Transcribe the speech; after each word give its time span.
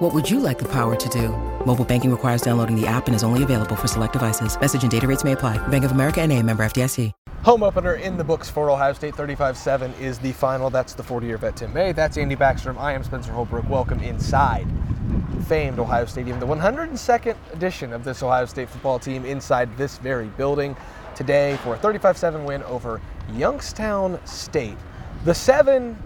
What 0.00 0.14
would 0.14 0.30
you 0.30 0.40
like 0.40 0.58
the 0.58 0.64
power 0.64 0.96
to 0.96 1.08
do? 1.10 1.28
Mobile 1.66 1.84
banking 1.84 2.10
requires 2.10 2.40
downloading 2.40 2.74
the 2.74 2.86
app 2.86 3.06
and 3.06 3.14
is 3.14 3.22
only 3.22 3.42
available 3.42 3.76
for 3.76 3.86
select 3.86 4.14
devices. 4.14 4.58
Message 4.58 4.80
and 4.80 4.90
data 4.90 5.06
rates 5.06 5.24
may 5.24 5.32
apply. 5.32 5.58
Bank 5.68 5.84
of 5.84 5.90
America 5.90 6.22
and 6.22 6.32
a 6.32 6.42
member 6.42 6.64
FDIC. 6.64 7.12
Home 7.44 7.62
opener 7.62 7.96
in 7.96 8.16
the 8.16 8.24
books 8.24 8.48
for 8.48 8.70
Ohio 8.70 8.94
State 8.94 9.12
35-7 9.12 10.00
is 10.00 10.18
the 10.18 10.32
final. 10.32 10.70
That's 10.70 10.94
the 10.94 11.02
40-year 11.02 11.36
vet 11.36 11.56
Tim 11.56 11.74
May. 11.74 11.92
That's 11.92 12.16
Andy 12.16 12.34
Backstrom. 12.34 12.78
I 12.78 12.94
am 12.94 13.04
Spencer 13.04 13.30
Holbrook. 13.30 13.68
Welcome 13.68 14.00
inside 14.00 14.66
famed 15.46 15.78
Ohio 15.78 16.06
Stadium, 16.06 16.40
the 16.40 16.46
102nd 16.46 17.36
edition 17.52 17.92
of 17.92 18.02
this 18.02 18.22
Ohio 18.22 18.46
State 18.46 18.70
football 18.70 18.98
team 18.98 19.26
inside 19.26 19.76
this 19.76 19.98
very 19.98 20.28
building 20.28 20.76
today 21.14 21.58
for 21.62 21.74
a 21.74 21.78
35-7 21.78 22.46
win 22.46 22.62
over 22.62 23.02
Youngstown 23.34 24.18
State. 24.24 24.78
The 25.26 25.34
seven, 25.34 25.98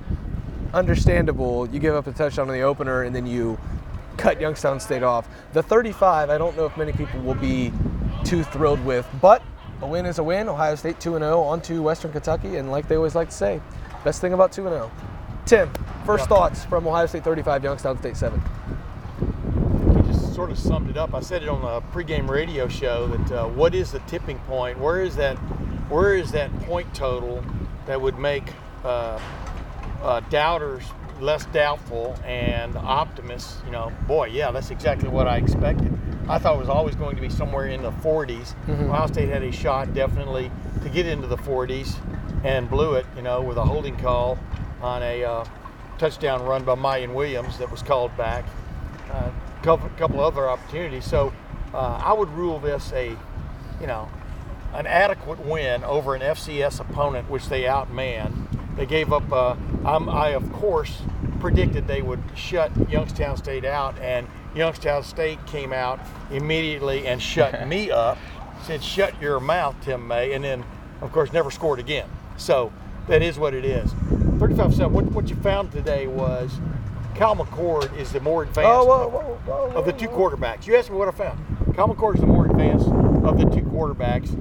understandable. 0.72 1.68
You 1.68 1.78
give 1.78 1.94
up 1.94 2.08
a 2.08 2.12
touchdown 2.12 2.48
in 2.48 2.54
the 2.54 2.62
opener 2.62 3.02
and 3.02 3.14
then 3.14 3.26
you 3.26 3.58
cut 4.16 4.40
Youngstown 4.40 4.80
State 4.80 5.02
off. 5.02 5.28
The 5.52 5.62
35, 5.62 6.30
I 6.30 6.38
don't 6.38 6.56
know 6.56 6.66
if 6.66 6.76
many 6.76 6.92
people 6.92 7.20
will 7.20 7.34
be 7.34 7.72
too 8.24 8.42
thrilled 8.44 8.84
with, 8.84 9.06
but 9.20 9.42
a 9.82 9.86
win 9.86 10.06
is 10.06 10.18
a 10.18 10.22
win. 10.24 10.48
Ohio 10.48 10.74
State 10.74 11.00
2 11.00 11.18
0 11.18 11.40
on 11.40 11.60
to 11.62 11.82
Western 11.82 12.12
Kentucky, 12.12 12.56
and 12.56 12.70
like 12.70 12.88
they 12.88 12.96
always 12.96 13.14
like 13.14 13.28
to 13.28 13.34
say, 13.34 13.60
best 14.02 14.20
thing 14.20 14.32
about 14.32 14.52
2 14.52 14.62
0. 14.62 14.90
Tim, 15.46 15.70
first 16.06 16.22
yeah. 16.22 16.28
thoughts 16.28 16.64
from 16.64 16.86
Ohio 16.86 17.06
State 17.06 17.24
35, 17.24 17.64
Youngstown 17.64 17.98
State 17.98 18.16
7 18.16 18.42
You 19.96 20.02
just 20.04 20.34
sort 20.34 20.50
of 20.50 20.58
summed 20.58 20.88
it 20.88 20.96
up. 20.96 21.14
I 21.14 21.20
said 21.20 21.42
it 21.42 21.48
on 21.48 21.60
the 21.60 21.80
pregame 21.88 22.28
radio 22.28 22.66
show 22.66 23.06
that 23.08 23.32
uh, 23.32 23.48
what 23.48 23.74
is 23.74 23.92
the 23.92 23.98
tipping 24.00 24.38
point? 24.40 24.78
Where 24.78 25.02
is 25.02 25.16
that? 25.16 25.36
Where 25.90 26.16
is 26.16 26.32
that 26.32 26.50
point 26.62 26.92
total 26.94 27.44
that 27.86 28.00
would 28.00 28.18
make 28.18 28.44
uh, 28.84 29.20
uh, 30.02 30.20
doubters 30.30 30.84
less 31.20 31.46
doubtful 31.46 32.18
and 32.24 32.76
optimist, 32.76 33.58
You 33.64 33.72
know, 33.72 33.92
boy, 34.06 34.26
yeah, 34.26 34.50
that's 34.50 34.70
exactly 34.70 35.08
what 35.08 35.26
I 35.26 35.38
expected. 35.38 35.96
I 36.28 36.38
thought 36.38 36.56
it 36.56 36.58
was 36.58 36.68
always 36.68 36.94
going 36.94 37.16
to 37.16 37.22
be 37.22 37.28
somewhere 37.28 37.66
in 37.66 37.82
the 37.82 37.90
40s. 37.90 38.54
Mm-hmm. 38.66 38.84
Ohio 38.84 39.06
State 39.06 39.28
had 39.28 39.42
a 39.42 39.52
shot 39.52 39.92
definitely 39.94 40.50
to 40.82 40.88
get 40.88 41.06
into 41.06 41.26
the 41.26 41.36
40s 41.36 41.96
and 42.44 42.68
blew 42.68 42.94
it. 42.94 43.06
You 43.16 43.22
know, 43.22 43.42
with 43.42 43.58
a 43.58 43.64
holding 43.64 43.96
call 43.96 44.38
on 44.80 45.02
a 45.02 45.24
uh, 45.24 45.44
touchdown 45.98 46.42
run 46.42 46.64
by 46.64 46.74
Miyan 46.74 47.14
Williams 47.14 47.58
that 47.58 47.70
was 47.70 47.82
called 47.82 48.16
back. 48.16 48.44
Uh, 49.10 49.30
couple, 49.62 49.88
couple 49.96 50.20
other 50.20 50.48
opportunities. 50.48 51.04
So 51.04 51.32
uh, 51.72 52.00
I 52.04 52.12
would 52.12 52.28
rule 52.30 52.58
this 52.58 52.92
a, 52.92 53.16
you 53.80 53.86
know, 53.86 54.08
an 54.74 54.86
adequate 54.86 55.40
win 55.40 55.84
over 55.84 56.14
an 56.14 56.20
FCS 56.20 56.80
opponent, 56.80 57.30
which 57.30 57.48
they 57.48 57.62
outmanned. 57.62 58.53
They 58.76 58.86
gave 58.86 59.12
up. 59.12 59.30
Uh, 59.30 59.56
I, 59.84 60.30
of 60.30 60.52
course, 60.52 61.02
predicted 61.40 61.86
they 61.86 62.02
would 62.02 62.22
shut 62.34 62.72
Youngstown 62.90 63.36
State 63.36 63.64
out, 63.64 63.98
and 63.98 64.26
Youngstown 64.54 65.02
State 65.02 65.44
came 65.46 65.72
out 65.72 66.00
immediately 66.30 67.06
and 67.06 67.20
shut 67.20 67.66
me 67.68 67.90
up. 67.90 68.18
Said, 68.62 68.82
"Shut 68.82 69.20
your 69.20 69.40
mouth, 69.40 69.76
Tim 69.82 70.06
May," 70.08 70.32
and 70.32 70.42
then, 70.42 70.64
of 71.00 71.12
course, 71.12 71.32
never 71.32 71.50
scored 71.50 71.78
again. 71.78 72.08
So 72.36 72.72
that 73.08 73.22
is 73.22 73.38
what 73.38 73.54
it 73.54 73.64
is. 73.64 73.92
35-7. 73.92 74.90
What, 74.90 75.04
what 75.06 75.28
you 75.28 75.36
found 75.36 75.70
today 75.70 76.06
was 76.06 76.58
Kyle 77.14 77.36
McCord 77.36 77.96
is 77.96 78.12
the 78.12 78.20
more 78.20 78.42
advanced 78.42 78.68
oh, 78.68 78.84
whoa, 78.84 79.08
whoa, 79.08 79.38
whoa, 79.46 79.76
of 79.76 79.86
the 79.86 79.92
two 79.92 80.08
quarterbacks. 80.08 80.66
You 80.66 80.76
asked 80.76 80.90
me 80.90 80.96
what 80.96 81.06
I 81.08 81.12
found. 81.12 81.38
Kyle 81.76 81.88
McCord 81.88 82.14
is 82.14 82.20
the 82.20 82.26
more 82.26 82.46
advanced 82.46 82.88
of 82.88 83.38
the 83.38 83.44
two 83.44 83.62
quarterbacks. 83.62 84.32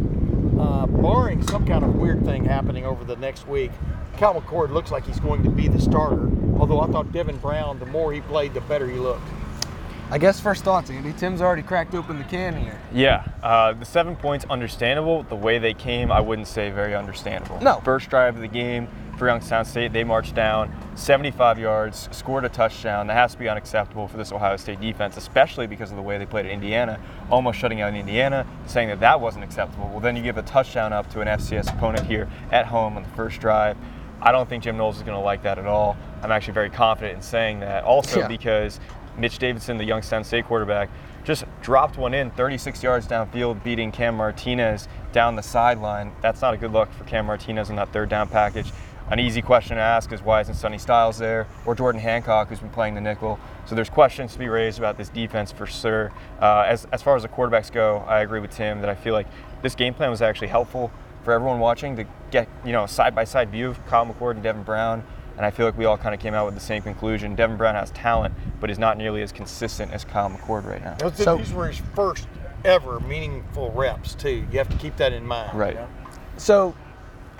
Uh, 0.59 0.86
barring 0.88 1.46
some 1.47 1.66
kind 1.66 1.84
of 1.84 1.96
weird 1.96 2.24
thing 2.25 2.46
happening 2.46 2.86
over 2.86 3.03
the 3.03 3.16
next 3.18 3.47
week, 3.47 3.72
Kyle 4.18 4.40
McCord 4.40 4.72
looks 4.72 4.91
like 4.91 5.06
he's 5.06 5.19
going 5.19 5.44
to 5.44 5.50
be 5.50 5.68
the 5.68 5.79
starter. 5.79 6.29
Although 6.57 6.81
I 6.81 6.88
thought 6.88 7.12
Devin 7.12 7.38
Brown, 7.38 7.79
the 7.79 7.85
more 7.88 8.13
he 8.13 8.22
played, 8.22 8.53
the 8.53 8.62
better 8.62 8.88
he 8.88 9.00
looked. 9.00 9.28
I 10.09 10.18
guess 10.18 10.40
first 10.40 10.63
thoughts, 10.63 10.90
Andy. 10.91 11.13
Tim's 11.13 11.41
already 11.41 11.63
cracked 11.63 11.96
open 11.96 12.19
the 12.19 12.24
can 12.25 12.56
here. 12.56 12.79
Yeah, 12.94 13.25
uh, 13.41 13.74
the 13.74 13.85
seven 13.85 14.16
points 14.16 14.46
understandable. 14.50 15.24
The 15.24 15.35
way 15.35 15.57
they 15.57 15.74
came, 15.74 16.12
I 16.12 16.19
wouldn't 16.22 16.47
say 16.47 16.69
very 16.69 16.94
understandable. 16.94 17.59
No. 17.62 17.81
First 17.84 18.09
drive 18.09 18.35
of 18.35 18.41
the 18.41 18.47
game, 18.47 18.88
for 19.18 19.28
Youngstown 19.28 19.66
State. 19.66 19.94
They 19.94 20.03
marched 20.03 20.35
down 20.35 20.74
75 20.95 21.59
yards, 21.59 22.09
scored 22.12 22.45
a 22.45 22.50
touchdown. 22.50 23.07
That 23.07 23.13
has 23.13 23.34
to 23.34 23.40
be 23.40 23.47
unacceptable 23.47 24.07
for 24.07 24.18
this 24.18 24.31
Ohio 24.31 24.57
State 24.57 24.81
defense, 24.81 25.18
especially 25.18 25.68
because 25.68 25.91
of 25.91 25.97
the 25.97 26.01
way 26.01 26.18
they 26.18 26.25
played 26.25 26.45
at 26.45 26.51
Indiana, 26.51 27.00
almost 27.30 27.59
shutting 27.59 27.81
out 27.81 27.94
Indiana, 27.94 28.45
saying 28.66 28.90
that 28.90 29.00
that 29.00 29.19
wasn't 29.19 29.44
acceptable. 29.44 29.90
Well, 29.90 30.00
then 30.00 30.16
you 30.16 30.24
give 30.24 30.38
a 30.38 30.41
touchdown 30.41 30.94
up 30.94 31.09
to 31.12 31.22
an 31.22 31.28
FCS 31.28 31.74
opponent 31.74 32.06
here 32.06 32.30
at 32.51 32.66
home 32.66 32.97
on 32.97 33.03
the 33.03 33.09
first 33.09 33.40
drive. 33.40 33.78
I 34.23 34.31
don't 34.31 34.47
think 34.47 34.63
Jim 34.63 34.78
Knowles 34.78 34.95
is 34.95 35.03
going 35.03 35.17
to 35.17 35.23
like 35.23 35.44
that 35.44 35.59
at 35.59 35.66
all. 35.66 35.97
I'm 36.22 36.31
actually 36.31 36.53
very 36.53 36.69
confident 36.69 37.17
in 37.17 37.22
saying 37.22 37.59
that. 37.59 37.84
Also, 37.84 38.22
yeah. 38.22 38.28
because 38.29 38.79
Mitch 39.17 39.38
Davidson, 39.38 39.78
the 39.78 39.84
Youngstown 39.84 40.23
State 40.23 40.45
quarterback, 40.45 40.89
just 41.25 41.44
dropped 41.61 41.97
one 41.97 42.13
in 42.13 42.31
36 42.31 42.81
yards 42.81 43.06
downfield, 43.06 43.62
beating 43.63 43.91
Cam 43.91 44.16
Martinez 44.16 44.88
down 45.12 45.35
the 45.35 45.44
sideline. 45.44 46.13
That's 46.22 46.41
not 46.41 46.53
a 46.53 46.57
good 46.57 46.72
look 46.72 46.91
for 46.94 47.03
Cam 47.03 47.25
Martinez 47.25 47.69
in 47.69 47.75
that 47.75 47.91
third 47.91 48.07
down 48.07 48.29
package. 48.29 48.72
An 49.12 49.19
easy 49.19 49.41
question 49.41 49.75
to 49.75 49.83
ask 49.83 50.13
is 50.13 50.22
why 50.22 50.39
isn't 50.39 50.56
Sonny 50.56 50.78
Styles 50.78 51.17
there 51.17 51.45
or 51.66 51.75
Jordan 51.75 52.00
Hancock, 52.00 52.47
who's 52.47 52.59
been 52.59 52.69
playing 52.69 52.95
the 52.95 53.01
nickel? 53.01 53.38
So 53.66 53.75
there's 53.75 53.89
questions 53.89 54.31
to 54.33 54.39
be 54.39 54.47
raised 54.47 54.79
about 54.79 54.97
this 54.97 55.09
defense 55.09 55.51
for 55.51 55.66
sure. 55.66 56.13
Uh, 56.41 56.63
as, 56.66 56.85
as 56.94 57.01
far 57.01 57.17
as 57.17 57.23
the 57.23 57.29
quarterbacks 57.29 57.69
go, 57.69 57.97
I 58.07 58.22
agree 58.22 58.39
with 58.39 58.51
Tim 58.51 58.79
that 58.79 58.89
I 58.89 58.95
feel 58.95 59.13
like 59.13 59.28
this 59.62 59.75
game 59.75 59.94
plan 59.94 60.09
was 60.09 60.22
actually 60.22 60.47
helpful 60.47 60.91
for 61.23 61.31
everyone 61.31 61.59
watching 61.59 61.95
to 61.95 62.06
get 62.31 62.47
you 62.66 62.72
know 62.72 62.84
a 62.84 62.88
side 62.88 63.16
by 63.16 63.23
side 63.23 63.50
view 63.50 63.69
of 63.69 63.85
Kyle 63.88 64.06
McCord 64.06 64.31
and 64.31 64.44
Devin 64.44 64.63
Brown. 64.63 65.03
And 65.35 65.44
I 65.44 65.50
feel 65.50 65.66
like 65.66 65.75
we 65.75 65.85
all 65.85 65.97
kind 65.97 66.13
of 66.13 66.22
came 66.22 66.35
out 66.35 66.45
with 66.45 66.53
the 66.53 66.61
same 66.61 66.84
conclusion. 66.84 67.34
Devin 67.34 67.57
Brown 67.57 67.73
has 67.73 67.89
talent, 67.91 68.35
but 68.59 68.69
is 68.69 68.78
not 68.78 68.97
nearly 69.00 69.23
as 69.23 69.31
consistent 69.31 69.91
as 69.91 70.06
Kyle 70.06 70.29
McCord 70.29 70.63
right 70.63 70.83
now. 70.83 70.95
So, 71.09 71.38
these 71.38 71.51
were 71.51 71.69
his 71.69 71.81
first 71.95 72.28
ever 72.63 73.00
meaningful 73.00 73.72
reps, 73.72 74.13
too. 74.13 74.45
You 74.51 74.57
have 74.59 74.69
to 74.69 74.78
keep 74.78 74.95
that 74.97 75.12
in 75.12 75.25
mind. 75.25 75.57
Right. 75.57 75.73
You 75.73 75.79
know? 75.81 75.88
So 76.38 76.75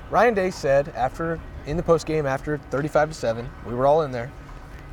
Ryan 0.10 0.34
Day 0.34 0.52
said 0.52 0.90
after 0.90 1.40
in 1.66 1.78
the 1.78 1.84
post 1.84 2.06
game 2.06 2.26
after 2.26 2.58
35 2.58 3.10
to 3.10 3.16
7, 3.16 3.50
we 3.66 3.74
were 3.74 3.88
all 3.88 4.02
in 4.02 4.12
there. 4.12 4.32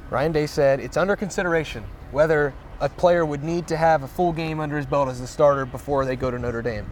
Ryan 0.09 0.33
Day 0.33 0.47
said 0.47 0.81
it's 0.81 0.97
under 0.97 1.17
consideration 1.17 1.85
whether 2.11 2.55
a 2.81 2.89
player 2.89 3.27
would 3.27 3.45
need 3.45 3.69
to 3.69 3.77
have 3.77 4.03
a 4.03 4.09
full 4.09 4.33
game 4.33 4.59
under 4.59 4.77
his 4.77 4.87
belt 4.87 5.09
as 5.09 5.21
a 5.21 5.27
starter 5.27 5.67
before 5.67 6.05
they 6.05 6.17
go 6.17 6.31
to 6.31 6.39
Notre 6.39 6.63
Dame. 6.63 6.87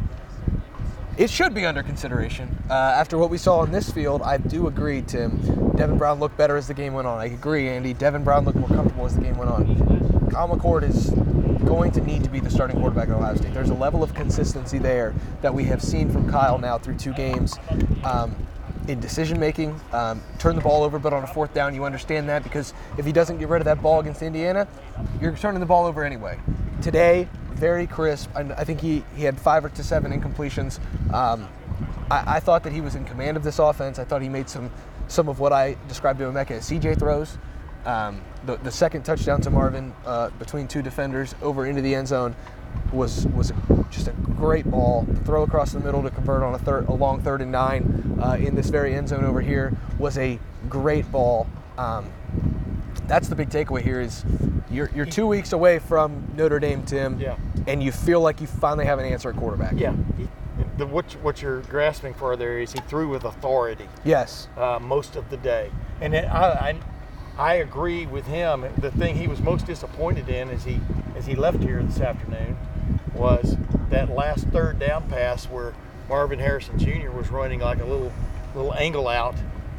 It 1.18 1.30
should 1.30 1.52
be 1.52 1.66
under 1.66 1.82
consideration. 1.82 2.56
Uh, 2.70 2.74
after 2.74 3.18
what 3.18 3.28
we 3.28 3.38
saw 3.38 3.64
in 3.64 3.72
this 3.72 3.90
field, 3.90 4.22
I 4.22 4.36
do 4.36 4.68
agree, 4.68 5.02
Tim. 5.02 5.74
Devin 5.74 5.98
Brown 5.98 6.20
looked 6.20 6.36
better 6.36 6.56
as 6.56 6.68
the 6.68 6.74
game 6.74 6.94
went 6.94 7.08
on. 7.08 7.18
I 7.18 7.24
agree, 7.24 7.68
Andy. 7.68 7.92
Devin 7.92 8.22
Brown 8.22 8.44
looked 8.44 8.58
more 8.58 8.68
comfortable 8.68 9.04
as 9.04 9.16
the 9.16 9.22
game 9.22 9.36
went 9.36 9.50
on. 9.50 10.30
Kyle 10.30 10.48
McCord 10.48 10.88
is 10.88 11.10
going 11.66 11.90
to 11.90 12.00
need 12.02 12.22
to 12.22 12.30
be 12.30 12.38
the 12.38 12.48
starting 12.48 12.78
quarterback 12.78 13.08
at 13.08 13.16
Ohio 13.16 13.34
State. 13.34 13.52
There's 13.52 13.70
a 13.70 13.74
level 13.74 14.04
of 14.04 14.14
consistency 14.14 14.78
there 14.78 15.12
that 15.42 15.52
we 15.52 15.64
have 15.64 15.82
seen 15.82 16.08
from 16.08 16.30
Kyle 16.30 16.56
now 16.56 16.78
through 16.78 16.98
two 16.98 17.12
games. 17.14 17.58
Um, 18.04 18.36
in 18.86 19.00
decision 19.00 19.40
making, 19.40 19.78
um, 19.92 20.22
turn 20.38 20.54
the 20.54 20.62
ball 20.62 20.84
over, 20.84 21.00
but 21.00 21.12
on 21.12 21.24
a 21.24 21.26
fourth 21.26 21.52
down, 21.52 21.74
you 21.74 21.84
understand 21.84 22.28
that 22.28 22.44
because 22.44 22.72
if 22.96 23.04
he 23.04 23.12
doesn't 23.12 23.38
get 23.38 23.48
rid 23.48 23.60
of 23.60 23.64
that 23.64 23.82
ball 23.82 23.98
against 24.00 24.22
Indiana, 24.22 24.68
you're 25.20 25.36
turning 25.36 25.60
the 25.60 25.66
ball 25.66 25.84
over 25.84 26.04
anyway. 26.04 26.38
Today, 26.80 27.28
very 27.58 27.86
crisp. 27.86 28.30
I, 28.34 28.40
I 28.40 28.64
think 28.64 28.80
he, 28.80 29.04
he 29.16 29.24
had 29.24 29.38
five 29.40 29.64
or 29.64 29.68
to 29.70 29.82
seven 29.82 30.12
incompletions. 30.18 30.78
Um, 31.12 31.48
I, 32.10 32.36
I, 32.36 32.40
thought 32.40 32.62
that 32.64 32.72
he 32.72 32.80
was 32.80 32.94
in 32.94 33.04
command 33.04 33.36
of 33.36 33.42
this 33.42 33.58
offense. 33.58 33.98
I 33.98 34.04
thought 34.04 34.22
he 34.22 34.28
made 34.28 34.48
some 34.48 34.70
some 35.08 35.28
of 35.28 35.40
what 35.40 35.52
I 35.52 35.76
described 35.88 36.18
to 36.18 36.26
Emeka 36.26 36.52
as 36.52 36.68
CJ 36.68 36.98
throws. 36.98 37.38
Um, 37.84 38.20
the, 38.44 38.56
the 38.56 38.70
second 38.70 39.04
touchdown 39.04 39.40
to 39.42 39.50
Marvin 39.50 39.94
uh, 40.04 40.30
between 40.38 40.68
two 40.68 40.82
defenders 40.82 41.34
over 41.40 41.66
into 41.66 41.80
the 41.80 41.94
end 41.94 42.08
zone 42.08 42.36
was 42.92 43.26
was 43.28 43.52
just 43.90 44.08
a 44.08 44.12
great 44.12 44.70
ball. 44.70 45.02
The 45.08 45.20
throw 45.20 45.42
across 45.42 45.72
the 45.72 45.80
middle 45.80 46.02
to 46.02 46.10
convert 46.10 46.42
on 46.42 46.54
a 46.54 46.58
third, 46.58 46.88
a 46.88 46.92
long 46.92 47.22
third 47.22 47.40
and 47.40 47.50
nine 47.50 48.18
uh, 48.22 48.34
in 48.34 48.54
this 48.54 48.68
very 48.68 48.94
end 48.94 49.08
zone 49.08 49.24
over 49.24 49.40
here 49.40 49.72
was 49.98 50.18
a 50.18 50.38
great 50.68 51.10
ball. 51.10 51.46
Um, 51.76 52.10
that's 53.06 53.28
the 53.28 53.34
big 53.34 53.50
takeaway 53.50 53.82
here 53.82 54.00
is 54.00 54.24
you're, 54.70 54.90
you're 54.94 55.06
two 55.06 55.26
weeks 55.26 55.52
away 55.52 55.78
from 55.78 56.26
Notre 56.36 56.58
Dame, 56.58 56.82
Tim, 56.82 57.18
yeah. 57.20 57.36
and 57.66 57.82
you 57.82 57.92
feel 57.92 58.20
like 58.20 58.40
you 58.40 58.46
finally 58.46 58.84
have 58.84 58.98
an 58.98 59.04
answer 59.06 59.30
at 59.30 59.36
quarterback. 59.36 59.74
Yeah. 59.76 59.94
The, 60.76 60.86
what, 60.86 61.12
what 61.22 61.42
you're 61.42 61.60
grasping 61.62 62.14
for 62.14 62.36
there 62.36 62.58
is 62.58 62.72
he 62.72 62.80
threw 62.80 63.08
with 63.08 63.24
authority. 63.24 63.88
Yes. 64.04 64.48
Uh, 64.56 64.78
most 64.80 65.16
of 65.16 65.28
the 65.30 65.36
day, 65.36 65.70
and 66.00 66.14
I, 66.14 66.20
I 66.28 66.76
I 67.38 67.54
agree 67.54 68.04
with 68.06 68.26
him. 68.26 68.64
The 68.78 68.90
thing 68.90 69.14
he 69.16 69.28
was 69.28 69.40
most 69.40 69.64
disappointed 69.66 70.28
in 70.28 70.50
as 70.50 70.64
he 70.64 70.80
as 71.16 71.24
he 71.26 71.36
left 71.36 71.62
here 71.62 71.80
this 71.82 72.00
afternoon 72.00 72.56
was 73.14 73.56
that 73.90 74.10
last 74.10 74.46
third 74.48 74.78
down 74.80 75.08
pass 75.08 75.46
where 75.46 75.72
Marvin 76.08 76.38
Harrison 76.40 76.78
Jr. 76.78 77.10
was 77.10 77.28
running 77.30 77.60
like 77.60 77.78
a 77.80 77.84
little 77.84 78.12
little 78.56 78.74
angle 78.74 79.06
out, 79.08 79.36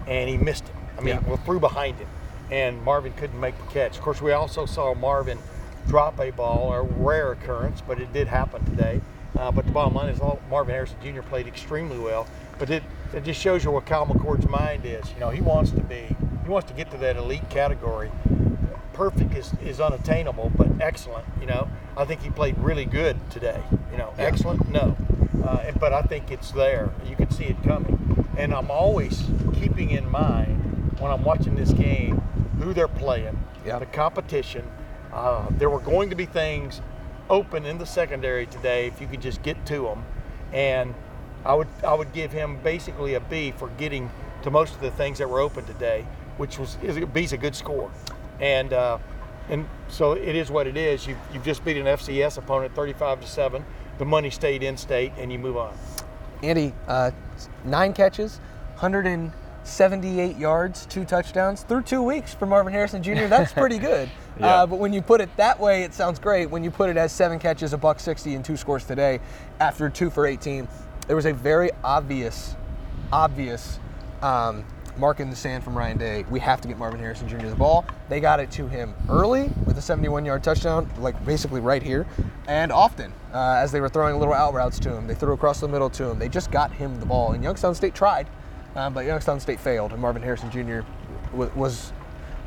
and 0.07 0.30
he 0.30 0.38
missed 0.38 0.66
it. 0.66 0.71
I 0.98 1.01
mean, 1.01 1.16
Yeah. 1.16 1.19
well, 1.27 1.38
threw 1.38 1.60
behind 1.60 1.98
him, 1.98 2.07
and 2.51 2.81
Marvin 2.83 3.13
couldn't 3.13 3.39
make 3.39 3.57
the 3.57 3.71
catch. 3.71 3.97
Of 3.97 4.03
course, 4.03 4.21
we 4.21 4.31
also 4.31 4.65
saw 4.65 4.93
Marvin 4.93 5.37
drop 5.87 6.19
a 6.19 6.31
ball, 6.31 6.71
a 6.73 6.81
rare 6.81 7.31
occurrence, 7.31 7.81
but 7.81 7.99
it 7.99 8.11
did 8.13 8.27
happen 8.27 8.63
today. 8.65 9.01
Uh, 9.37 9.51
but 9.51 9.65
the 9.65 9.71
bottom 9.71 9.93
line 9.93 10.09
is, 10.09 10.19
all 10.19 10.39
Marvin 10.49 10.73
Harrison 10.73 10.97
Jr. 11.01 11.21
played 11.21 11.47
extremely 11.47 11.97
well. 11.97 12.27
But 12.57 12.69
it, 12.69 12.83
it 13.13 13.23
just 13.23 13.39
shows 13.39 13.63
you 13.63 13.71
what 13.71 13.85
Kyle 13.85 14.05
McCord's 14.05 14.47
mind 14.49 14.85
is. 14.85 15.11
You 15.13 15.19
know, 15.19 15.29
he 15.29 15.41
wants 15.41 15.71
to 15.71 15.81
be, 15.81 16.15
he 16.43 16.49
wants 16.49 16.67
to 16.69 16.73
get 16.75 16.91
to 16.91 16.97
that 16.97 17.15
elite 17.15 17.49
category. 17.49 18.11
Perfect 18.93 19.33
is, 19.33 19.53
is 19.63 19.79
unattainable, 19.79 20.51
but 20.57 20.67
excellent. 20.81 21.25
You 21.39 21.47
know, 21.47 21.69
I 21.95 22.05
think 22.05 22.21
he 22.21 22.29
played 22.29 22.57
really 22.57 22.85
good 22.85 23.17
today. 23.31 23.61
You 23.91 23.97
know, 23.97 24.13
excellent, 24.17 24.69
no, 24.69 24.97
uh, 25.43 25.71
but 25.79 25.93
I 25.93 26.01
think 26.01 26.31
it's 26.31 26.51
there. 26.51 26.91
You 27.07 27.15
can 27.15 27.31
see 27.31 27.45
it 27.45 27.63
coming, 27.63 28.27
and 28.37 28.53
I'm 28.53 28.69
always 28.69 29.23
keeping 29.53 29.91
in 29.91 30.09
mind 30.09 30.99
when 30.99 31.11
I'm 31.11 31.23
watching 31.23 31.55
this 31.55 31.71
game 31.71 32.21
who 32.59 32.73
they're 32.73 32.88
playing, 32.88 33.38
Yeah. 33.65 33.79
the 33.79 33.85
competition. 33.88 34.69
Uh, 35.13 35.45
there 35.51 35.69
were 35.69 35.79
going 35.79 36.09
to 36.11 36.15
be 36.15 36.25
things 36.25 36.81
open 37.29 37.65
in 37.65 37.77
the 37.77 37.85
secondary 37.85 38.45
today 38.45 38.88
if 38.88 39.01
you 39.01 39.07
could 39.07 39.21
just 39.21 39.41
get 39.41 39.65
to 39.65 39.81
them, 39.83 40.03
and 40.53 40.94
I 41.45 41.53
would 41.53 41.67
I 41.88 41.94
would 41.94 42.11
give 42.13 42.31
him 42.31 42.57
basically 42.63 43.13
a 43.15 43.19
B 43.19 43.51
for 43.51 43.69
getting 43.77 44.09
to 44.44 44.51
most 44.51 44.75
of 44.75 44.81
the 44.81 44.91
things 44.91 45.17
that 45.19 45.29
were 45.29 45.39
open 45.39 45.65
today, 45.65 46.06
which 46.38 46.59
was 46.59 46.77
is 46.83 46.97
a 46.97 47.06
B's 47.06 47.33
a 47.33 47.38
good 47.38 47.56
score, 47.56 47.89
and 48.39 48.73
uh, 48.73 48.97
and 49.50 49.65
so 49.88 50.13
it 50.13 50.35
is 50.35 50.51
what 50.51 50.67
it 50.67 50.77
is. 50.77 51.07
You've, 51.07 51.17
you've 51.33 51.44
just 51.45 51.63
beat 51.65 51.77
an 51.77 51.85
FCS 51.85 52.38
opponent 52.38 52.75
35 52.75 53.21
to 53.21 53.27
seven. 53.27 53.65
The 53.97 54.06
money 54.06 54.29
stayed 54.29 54.61
in 54.63 54.77
state, 54.77 55.11
and 55.17 55.31
you 55.31 55.39
move 55.39 55.57
on. 55.57 55.73
Andy, 56.44 56.73
uh, 56.88 57.11
nine 57.65 57.94
catches, 57.94 58.39
178 59.69 60.38
yards, 60.38 60.86
two 60.88 61.06
touchdowns 61.06 61.62
through 61.62 61.83
two 61.83 62.01
weeks 62.01 62.33
for 62.33 62.45
Marvin 62.48 62.74
Harrison 62.74 63.04
Jr. 63.04 63.27
That's 63.27 63.54
pretty 63.54 63.77
good. 63.80 64.10
Yeah. 64.39 64.48
uh, 64.48 64.66
but 64.66 64.80
when 64.80 64.92
you 64.94 65.01
put 65.01 65.21
it 65.21 65.30
that 65.38 65.60
way, 65.60 65.83
it 65.83 65.94
sounds 65.94 66.18
great. 66.18 66.50
When 66.50 66.63
you 66.63 66.71
put 66.71 66.89
it 66.89 66.98
as 66.98 67.12
seven 67.12 67.38
catches, 67.39 67.71
a 67.74 67.77
buck 67.77 68.00
60, 68.00 68.36
and 68.36 68.44
two 68.44 68.57
scores 68.57 68.83
today, 68.86 69.19
after 69.60 69.89
two 69.89 70.10
for 70.10 70.25
18, 70.25 70.68
there 71.07 71.16
was 71.16 71.25
a 71.25 71.33
very 71.33 71.69
obvious, 71.83 72.56
obvious 73.13 73.80
um, 74.24 74.66
mark 74.98 75.19
in 75.19 75.30
the 75.30 75.36
sand 75.36 75.63
from 75.63 75.77
Ryan 75.77 75.98
Day. 75.98 76.25
We 76.30 76.39
have 76.39 76.62
to 76.62 76.68
get 76.68 76.77
Marvin 76.77 77.00
Harrison 77.00 77.30
Jr. 77.30 77.48
the 77.48 77.56
ball. 77.56 77.86
They 78.10 78.19
got 78.19 78.39
it 78.39 78.50
to 78.51 78.68
him 78.68 78.95
early 79.07 79.51
with 79.66 79.77
a 79.77 79.81
71-yard 79.81 80.44
touchdown, 80.44 80.89
like 80.98 81.24
basically 81.25 81.62
right 81.62 81.83
here, 81.83 82.07
and 82.48 82.71
often 82.71 83.13
uh, 83.33 83.60
as 83.62 83.71
they 83.71 83.80
were 83.81 83.89
throwing 83.89 84.18
little 84.18 84.33
out 84.33 84.54
routes 84.54 84.80
to 84.80 84.94
him. 84.94 85.06
They 85.06 85.16
threw 85.16 85.33
across 85.33 85.60
the 85.60 85.68
middle 85.68 85.89
to 85.92 86.10
him. 86.10 86.18
They 86.19 86.27
just 86.30 86.50
got 86.51 86.71
him 86.71 87.00
the 87.00 87.06
ball. 87.06 87.31
And 87.33 87.44
Youngstown 87.44 87.75
State 87.75 87.94
tried, 87.94 88.27
um, 88.75 88.94
but 88.94 89.06
Youngstown 89.06 89.39
State 89.39 89.60
failed, 89.60 89.92
and 89.92 90.01
Marvin 90.01 90.21
Harrison 90.21 90.51
Jr. 90.51 90.81
wa- 91.33 91.50
was 91.56 91.94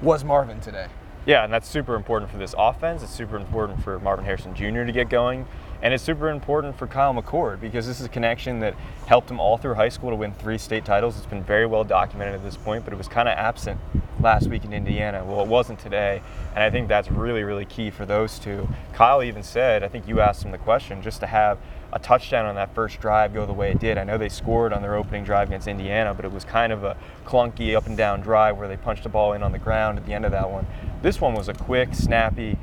was 0.01 0.25
Marvin 0.25 0.61
today. 0.61 0.87
Yeah, 1.25 1.45
and 1.45 1.53
that's 1.53 1.69
super 1.69 1.95
important 1.95 2.31
for 2.33 2.39
this 2.39 2.55
offense. 2.59 3.03
It's 3.03 3.13
super 3.13 3.37
important 3.37 3.81
for 3.83 4.01
Marvin 4.01 4.25
Harrison 4.25 4.55
Jr. 4.55 4.85
to 4.85 4.93
get 4.93 5.09
going. 5.09 5.47
And 5.81 5.93
it's 5.93 6.03
super 6.03 6.31
important 6.31 6.77
for 6.79 6.87
Kyle 6.87 7.13
McCord 7.13 7.61
because 7.61 7.87
this 7.87 7.99
is 7.99 8.07
a 8.07 8.09
connection 8.09 8.61
that 8.61 8.75
helped 9.07 9.31
him 9.31 9.41
all 9.41 9.57
through 9.59 9.75
high 9.75 9.89
school 9.89 10.11
to 10.11 10.17
win 10.17 10.33
three 10.33 10.59
state 10.59 10.85
titles. 10.85 11.17
It's 11.17 11.27
been 11.27 11.43
very 11.43 11.67
well 11.67 11.83
documented 11.83 12.35
at 12.35 12.45
this 12.45 12.57
point, 12.57 12.85
but 12.85 12.93
it 12.93 12.97
was 12.97 13.09
kind 13.09 13.29
of 13.29 13.37
absent 13.37 13.81
last 14.21 14.47
week 14.49 14.65
in 14.65 14.73
Indiana. 14.73 15.25
Well, 15.25 15.41
it 15.41 15.49
wasn't 15.49 15.81
today. 15.81 16.23
And 16.55 16.63
I 16.63 16.71
think 16.71 16.87
that's 16.89 17.11
really, 17.11 17.43
really 17.43 17.65
key 17.65 17.91
for 17.91 18.07
those 18.07 18.39
two. 18.39 18.69
Kyle 18.93 19.23
even 19.25 19.43
said, 19.43 19.83
I 19.83 19.89
think 19.89 20.07
you 20.07 20.21
asked 20.21 20.45
him 20.45 20.53
the 20.53 20.59
question, 20.59 21.03
just 21.03 21.21
to 21.21 21.27
have 21.27 21.59
a 21.93 21.99
touchdown 21.99 22.47
on 22.47 22.55
that 22.55 22.75
first 22.75 23.01
drive 23.01 23.35
go 23.35 23.45
the 23.45 23.53
way 23.53 23.71
it 23.71 23.79
did. 23.79 23.99
I 23.99 24.05
know 24.05 24.17
they 24.17 24.31
scored 24.31 24.73
on 24.73 24.81
their 24.81 24.95
opening 24.95 25.25
drive 25.25 25.49
against 25.49 25.69
Indiana, 25.69 26.15
but 26.15 26.25
it 26.25 26.33
was 26.33 26.45
kind 26.45 26.73
of 26.73 26.85
a 26.85 26.97
clunky 27.27 27.77
up 27.77 27.87
and 27.87 27.97
down 27.97 28.21
drive 28.23 28.57
where 28.57 28.69
they 28.69 28.77
punched 28.77 29.03
the 29.03 29.09
ball 29.09 29.35
in 29.35 29.43
on 29.43 29.53
the 29.53 29.59
ground 29.59 29.99
at 29.99 30.07
the 30.07 30.15
end 30.15 30.25
of 30.25 30.33
that 30.33 30.51
one. 30.51 30.67
This 31.03 31.21
one 31.21 31.35
was 31.35 31.49
a 31.49 31.55
quick, 31.55 31.95
snappy 31.95 32.59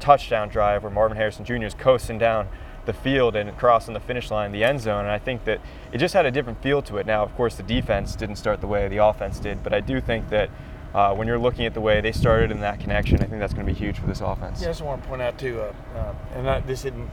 touchdown 0.00 0.48
drive 0.48 0.82
where 0.82 0.90
Marvin 0.90 1.16
Harrison 1.16 1.44
Jr. 1.44 1.64
is 1.64 1.74
coasting 1.74 2.18
down 2.18 2.48
the 2.86 2.92
field 2.94 3.36
and 3.36 3.54
crossing 3.58 3.92
the 3.92 4.00
finish 4.00 4.30
line, 4.30 4.52
the 4.52 4.64
end 4.64 4.80
zone. 4.80 5.04
And 5.04 5.12
I 5.12 5.18
think 5.18 5.44
that 5.44 5.60
it 5.92 5.98
just 5.98 6.14
had 6.14 6.24
a 6.24 6.30
different 6.30 6.62
feel 6.62 6.80
to 6.82 6.96
it. 6.96 7.06
Now, 7.06 7.22
of 7.22 7.34
course, 7.36 7.56
the 7.56 7.62
defense 7.62 8.16
didn't 8.16 8.36
start 8.36 8.62
the 8.62 8.66
way 8.66 8.88
the 8.88 9.04
offense 9.04 9.38
did, 9.38 9.62
but 9.62 9.74
I 9.74 9.80
do 9.80 10.00
think 10.00 10.30
that 10.30 10.48
uh, 10.94 11.14
when 11.14 11.28
you're 11.28 11.38
looking 11.38 11.66
at 11.66 11.74
the 11.74 11.80
way 11.80 12.00
they 12.00 12.12
started 12.12 12.50
in 12.50 12.60
that 12.60 12.80
connection, 12.80 13.16
I 13.16 13.26
think 13.26 13.38
that's 13.40 13.52
going 13.52 13.66
to 13.66 13.72
be 13.72 13.78
huge 13.78 13.98
for 13.98 14.06
this 14.06 14.22
offense. 14.22 14.60
Yeah, 14.60 14.68
I 14.68 14.70
just 14.70 14.82
want 14.82 15.02
to 15.02 15.08
point 15.08 15.22
out 15.22 15.38
too, 15.38 15.60
uh, 15.60 15.72
uh, 15.96 16.14
and 16.34 16.48
I, 16.48 16.60
this 16.60 16.84
isn't 16.84 17.08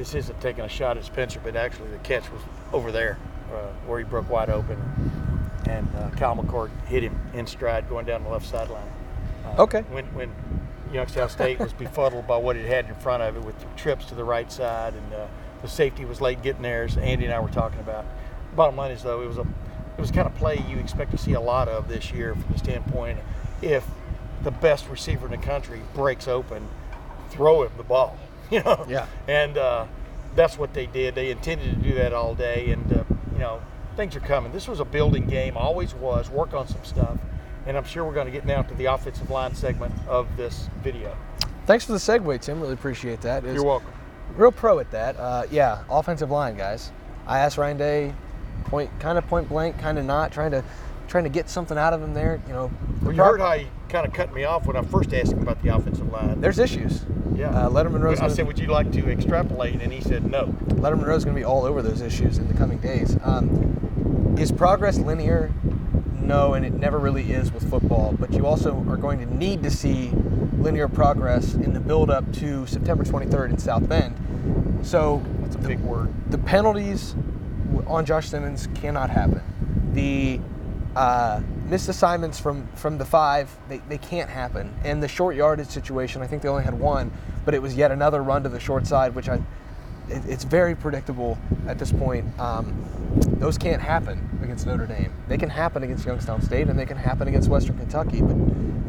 this 0.00 0.14
isn't 0.14 0.40
taking 0.40 0.64
a 0.64 0.68
shot 0.68 0.96
at 0.96 1.04
Spencer, 1.04 1.40
but 1.44 1.54
actually 1.54 1.90
the 1.90 1.98
catch 1.98 2.32
was 2.32 2.40
over 2.72 2.90
there 2.90 3.18
uh, 3.52 3.66
where 3.86 3.98
he 3.98 4.04
broke 4.04 4.30
wide 4.30 4.48
open, 4.48 4.78
and 5.68 5.86
uh, 5.94 6.08
Kyle 6.16 6.34
McCord 6.34 6.70
hit 6.86 7.02
him 7.02 7.20
in 7.34 7.46
stride 7.46 7.86
going 7.86 8.06
down 8.06 8.24
the 8.24 8.30
left 8.30 8.46
sideline. 8.46 8.88
Uh, 9.44 9.62
Okay. 9.64 9.82
When 9.90 10.06
when 10.14 10.34
Youngstown 10.90 11.28
State 11.28 11.58
was 11.58 11.74
befuddled 11.74 12.26
by 12.26 12.38
what 12.38 12.56
it 12.56 12.64
had 12.64 12.86
in 12.86 12.94
front 12.94 13.22
of 13.22 13.36
it 13.36 13.44
with 13.44 13.54
trips 13.76 14.06
to 14.06 14.14
the 14.14 14.24
right 14.24 14.50
side, 14.50 14.94
and 14.94 15.12
uh, 15.12 15.26
the 15.60 15.68
safety 15.68 16.06
was 16.06 16.22
late 16.22 16.40
getting 16.40 16.62
there, 16.62 16.84
as 16.84 16.96
Andy 16.96 17.26
and 17.26 17.34
I 17.34 17.40
were 17.40 17.50
talking 17.50 17.80
about. 17.80 18.06
Bottom 18.56 18.76
line 18.76 18.92
is 18.92 19.02
though, 19.02 19.20
it 19.20 19.26
was 19.26 19.36
a 19.36 19.42
it 19.42 20.00
was 20.00 20.10
kind 20.10 20.26
of 20.26 20.34
play 20.36 20.64
you 20.66 20.78
expect 20.78 21.10
to 21.10 21.18
see 21.18 21.34
a 21.34 21.40
lot 21.40 21.68
of 21.68 21.88
this 21.88 22.10
year 22.10 22.34
from 22.34 22.50
the 22.50 22.58
standpoint 22.58 23.18
if 23.60 23.86
the 24.44 24.50
best 24.50 24.88
receiver 24.88 25.26
in 25.26 25.32
the 25.32 25.46
country 25.46 25.82
breaks 25.92 26.26
open, 26.26 26.66
throw 27.28 27.64
him 27.64 27.72
the 27.76 27.82
ball. 27.82 28.16
You 28.54 28.62
know. 28.64 28.84
Yeah. 28.88 29.06
And 29.28 29.56
uh, 29.56 29.86
that's 30.34 30.58
what 30.58 30.74
they 30.74 30.86
did. 30.86 31.14
They 31.14 31.30
intended 31.30 31.70
to 31.70 31.88
do 31.88 31.94
that 31.94 32.12
all 32.12 32.34
day, 32.34 32.70
and 32.70 32.92
uh, 32.92 33.04
you 33.32 33.38
know 33.38 33.62
things 33.96 34.16
are 34.16 34.20
coming. 34.20 34.52
This 34.52 34.66
was 34.66 34.80
a 34.80 34.84
building 34.84 35.26
game, 35.26 35.56
always 35.56 35.94
was. 35.94 36.30
Work 36.30 36.54
on 36.54 36.66
some 36.66 36.84
stuff, 36.84 37.18
and 37.66 37.76
I'm 37.76 37.84
sure 37.84 38.04
we're 38.04 38.14
going 38.14 38.26
to 38.26 38.32
get 38.32 38.46
now 38.46 38.62
to 38.62 38.74
the 38.74 38.86
offensive 38.86 39.30
line 39.30 39.54
segment 39.54 39.92
of 40.08 40.36
this 40.36 40.68
video. 40.82 41.16
Thanks 41.66 41.84
for 41.84 41.92
the 41.92 41.98
segue, 41.98 42.40
Tim. 42.40 42.60
Really 42.60 42.74
appreciate 42.74 43.20
that. 43.20 43.44
It 43.44 43.48
was 43.48 43.54
You're 43.54 43.64
welcome. 43.64 43.92
Real 44.36 44.52
pro 44.52 44.78
at 44.78 44.90
that. 44.90 45.16
Uh, 45.16 45.44
yeah, 45.50 45.84
offensive 45.90 46.30
line 46.30 46.56
guys. 46.56 46.92
I 47.26 47.40
asked 47.40 47.58
Ryan 47.58 47.76
Day, 47.76 48.14
point 48.64 48.90
kind 49.00 49.18
of 49.18 49.26
point 49.28 49.48
blank, 49.48 49.78
kind 49.78 49.98
of 49.98 50.04
not, 50.04 50.32
trying 50.32 50.50
to 50.52 50.64
trying 51.08 51.24
to 51.24 51.30
get 51.30 51.48
something 51.48 51.76
out 51.76 51.92
of 51.92 52.02
him 52.02 52.14
there. 52.14 52.40
You 52.46 52.52
know, 52.52 52.70
Well, 53.02 53.12
you 53.12 53.22
heard 53.22 53.40
how 53.40 53.52
he 53.52 53.66
kind 53.90 54.06
of 54.06 54.12
cut 54.12 54.32
me 54.32 54.44
off 54.44 54.66
when 54.66 54.76
I 54.76 54.82
first 54.82 55.12
asked 55.12 55.32
him 55.32 55.42
about 55.42 55.62
the 55.62 55.74
offensive 55.74 56.10
line. 56.12 56.40
there's 56.40 56.58
issues. 56.58 57.04
yeah. 57.34 57.50
Uh, 57.50 57.68
Lettermen 57.68 58.00
Row's. 58.00 58.20
I 58.20 58.28
said, 58.28 58.46
"Would 58.46 58.58
you 58.58 58.68
like 58.68 58.90
to 58.92 59.10
extrapolate?" 59.10 59.80
And 59.82 59.92
he 59.92 60.00
said, 60.00 60.30
"No." 60.30 60.46
Lettermen 60.68 61.06
Row 61.06 61.16
is 61.16 61.24
going 61.24 61.34
to 61.34 61.40
be 61.40 61.44
all 61.44 61.64
over 61.64 61.82
those 61.82 62.00
issues 62.00 62.38
in 62.38 62.48
the 62.48 62.54
coming 62.54 62.78
days. 62.78 63.16
Um, 63.22 64.36
is 64.38 64.50
progress 64.52 64.98
linear? 64.98 65.52
No, 66.20 66.54
and 66.54 66.64
it 66.64 66.74
never 66.74 66.98
really 66.98 67.32
is 67.32 67.50
with 67.52 67.68
football. 67.68 68.14
But 68.18 68.32
you 68.32 68.46
also 68.46 68.76
are 68.88 68.96
going 68.96 69.18
to 69.18 69.26
need 69.34 69.62
to 69.64 69.70
see 69.70 70.10
linear 70.58 70.86
progress 70.86 71.54
in 71.54 71.72
the 71.72 71.80
build 71.80 72.10
up 72.10 72.30
to 72.34 72.66
September 72.66 73.02
23rd 73.02 73.50
in 73.50 73.58
South 73.58 73.88
Bend. 73.88 74.14
So 74.82 75.22
That's 75.40 75.56
a 75.56 75.58
big 75.58 75.80
word. 75.80 76.12
the 76.30 76.38
penalties 76.38 77.16
on 77.86 78.04
Josh 78.06 78.28
Simmons 78.28 78.68
cannot 78.74 79.10
happen. 79.10 79.42
The 79.92 80.40
uh, 80.96 81.40
missed 81.68 81.88
assignments 81.88 82.38
from 82.38 82.66
from 82.74 82.98
the 82.98 83.04
five 83.04 83.54
they, 83.68 83.78
they 83.88 83.98
can't 83.98 84.30
happen. 84.30 84.74
And 84.84 85.02
the 85.02 85.08
short 85.08 85.36
yardage 85.36 85.68
situation, 85.68 86.22
I 86.22 86.26
think 86.26 86.42
they 86.42 86.48
only 86.48 86.64
had 86.64 86.78
one, 86.78 87.10
but 87.44 87.54
it 87.54 87.62
was 87.62 87.74
yet 87.74 87.90
another 87.90 88.22
run 88.22 88.42
to 88.42 88.48
the 88.48 88.60
short 88.60 88.86
side, 88.86 89.14
which 89.14 89.28
I 89.28 89.36
it, 90.08 90.24
it's 90.26 90.44
very 90.44 90.74
predictable 90.74 91.38
at 91.66 91.78
this 91.78 91.92
point. 91.92 92.26
Um, 92.38 92.84
those 93.38 93.58
can't 93.58 93.82
happen 93.82 94.29
against 94.42 94.66
Notre 94.66 94.86
Dame. 94.86 95.12
They 95.28 95.38
can 95.38 95.48
happen 95.50 95.82
against 95.82 96.06
Youngstown 96.06 96.42
State, 96.42 96.68
and 96.68 96.78
they 96.78 96.86
can 96.86 96.96
happen 96.96 97.28
against 97.28 97.48
Western 97.48 97.78
Kentucky. 97.78 98.22
But 98.22 98.36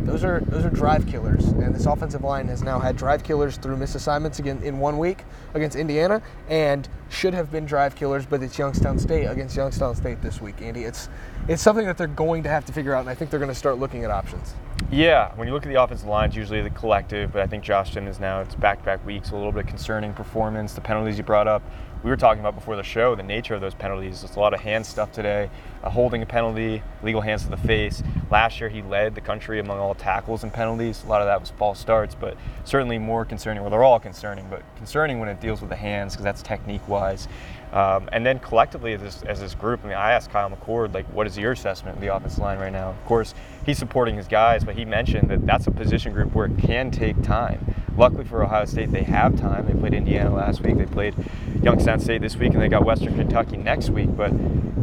those 0.06 0.24
are 0.24 0.42
those 0.42 0.66
are 0.66 0.70
drive 0.70 1.08
killers, 1.08 1.46
and 1.46 1.76
this 1.76 1.86
offensive 1.86 2.24
line 2.24 2.48
has 2.48 2.64
now 2.64 2.80
had 2.80 2.98
drive 2.98 3.24
killers 3.24 3.58
through 3.58 3.78
misassignments 3.78 4.40
again 4.40 4.62
in 4.64 4.80
one 4.80 4.98
week 4.98 5.24
against 5.54 5.76
Indiana, 5.76 6.22
and 6.50 6.88
should 7.10 7.34
have 7.34 7.52
been 7.52 7.66
drive 7.66 7.96
killers, 7.96 8.26
but 8.26 8.42
it's 8.42 8.58
Youngstown 8.58 8.98
State 8.98 9.26
against 9.26 9.56
Youngstown 9.56 9.96
State 9.96 10.22
this 10.22 10.42
week, 10.42 10.62
Andy. 10.62 10.84
It's 10.84 11.10
it's 11.48 11.62
something 11.62 11.86
that 11.86 11.98
they're 11.98 12.08
going 12.08 12.44
to 12.44 12.50
have 12.50 12.66
to 12.66 12.74
figure 12.74 12.94
out, 12.94 13.02
and 13.02 13.10
I 13.10 13.16
think 13.16 13.32
they're 13.32 13.40
going 13.40 13.52
to 13.52 13.56
start 13.56 13.78
looking 13.78 14.04
at 14.04 14.12
options. 14.12 14.54
Yeah, 14.90 15.32
when 15.36 15.48
you 15.48 15.54
look 15.54 15.64
at 15.64 15.70
the 15.70 15.82
offensive 15.82 16.08
line, 16.08 16.30
it's 16.30 16.36
usually 16.36 16.62
the 16.62 16.70
collective, 16.72 17.32
but 17.32 17.42
I 17.42 17.48
think 17.48 17.64
Josh 17.64 17.94
Simmons 17.94 18.20
now, 18.20 18.42
it's 18.42 18.56
back 18.56 18.80
to 18.80 18.84
back 18.84 19.06
weeks, 19.06 19.30
a 19.32 19.36
little 19.36 19.52
bit 19.52 19.68
concerning 19.68 20.14
performance, 20.14 20.74
the 20.74 20.82
penalties 20.82 21.18
you 21.18 21.24
brought 21.24 21.48
up. 21.48 21.62
We 22.04 22.10
were 22.10 22.18
talking 22.18 22.40
about 22.40 22.56
before 22.56 22.76
the 22.76 22.84
show 22.84 23.16
the 23.16 23.24
nature 23.24 23.54
of 23.54 23.62
those 23.62 23.76
penalties. 23.76 24.24
It's 24.24 24.36
a 24.36 24.40
lot 24.40 24.54
of 24.54 24.62
hand 24.62 24.86
stuff 24.86 25.12
today, 25.12 25.50
a 25.84 25.90
holding 25.90 26.22
a 26.22 26.26
penalty, 26.26 26.84
legal 27.04 27.22
hands 27.22 27.44
to 27.44 27.50
the 27.50 27.58
face. 27.58 28.04
Last 28.30 28.60
year, 28.60 28.70
he 28.70 28.82
led 28.82 29.16
the 29.16 29.22
country 29.22 29.60
among 29.60 29.80
all 29.80 29.96
tackles 29.96 30.44
and 30.44 30.54
penalties. 30.54 31.04
A 31.04 31.08
lot 31.08 31.22
of 31.22 31.28
that 31.28 31.40
was 31.40 31.50
false 31.52 31.80
starts, 31.80 32.16
but 32.16 32.38
certainly 32.64 32.98
more 32.98 33.26
concerning. 33.26 33.64
Well, 33.64 33.72
they're 33.72 33.84
all 33.84 34.00
concerning, 34.00 34.48
but 34.50 34.64
concerning 34.78 35.20
when 35.20 35.30
it 35.30 35.42
deals 35.42 35.62
with 35.62 35.70
the 35.70 35.76
hands 35.76 36.14
because 36.14 36.24
that's 36.24 36.42
technique 36.42 36.88
wise. 36.88 37.28
Um, 37.72 38.10
and 38.12 38.26
then 38.26 38.40
collectively, 38.40 38.94
as 38.94 39.02
this, 39.02 39.24
as 39.24 39.40
this 39.40 39.56
group, 39.56 39.80
I 39.84 39.88
mean, 39.88 39.98
I 39.98 40.12
asked 40.12 40.30
Kyle 40.30 40.50
McCord, 40.50 40.94
like, 40.94 41.06
what 41.08 41.26
is 41.26 41.38
your 41.38 41.54
assessment 41.54 41.96
of 41.96 42.02
the 42.02 42.14
offensive 42.14 42.40
line 42.40 42.60
right 42.60 42.72
now? 42.72 42.90
Of 42.90 43.06
course, 43.06 43.34
he's 43.66 43.78
supporting 43.78 44.16
his 44.16 44.28
guys, 44.28 44.64
but 44.66 44.76
he 44.76 44.84
mentioned 44.84 45.30
that 45.30 45.46
that's 45.46 45.68
a 45.68 45.72
position 45.72 46.12
group 46.12 46.34
where 46.34 46.48
it 46.48 46.58
can 46.58 46.92
take 46.92 47.22
time. 47.24 47.74
Luckily 47.96 48.26
for 48.26 48.44
Ohio 48.44 48.66
State, 48.66 48.92
they 48.92 49.04
have 49.04 49.40
time. 49.40 49.68
They 49.68 49.74
played 49.74 49.94
Indiana 49.94 50.34
last 50.34 50.62
week. 50.62 50.78
They 50.78 50.86
played 50.86 51.16
Youngstown 51.62 52.00
State 52.00 52.22
this 52.22 52.36
week, 52.36 52.54
and 52.54 52.62
they 52.62 52.68
got 52.68 52.86
Western 52.86 53.16
Kentucky 53.16 53.58
next 53.58 53.90
week. 53.90 54.16
But 54.16 54.34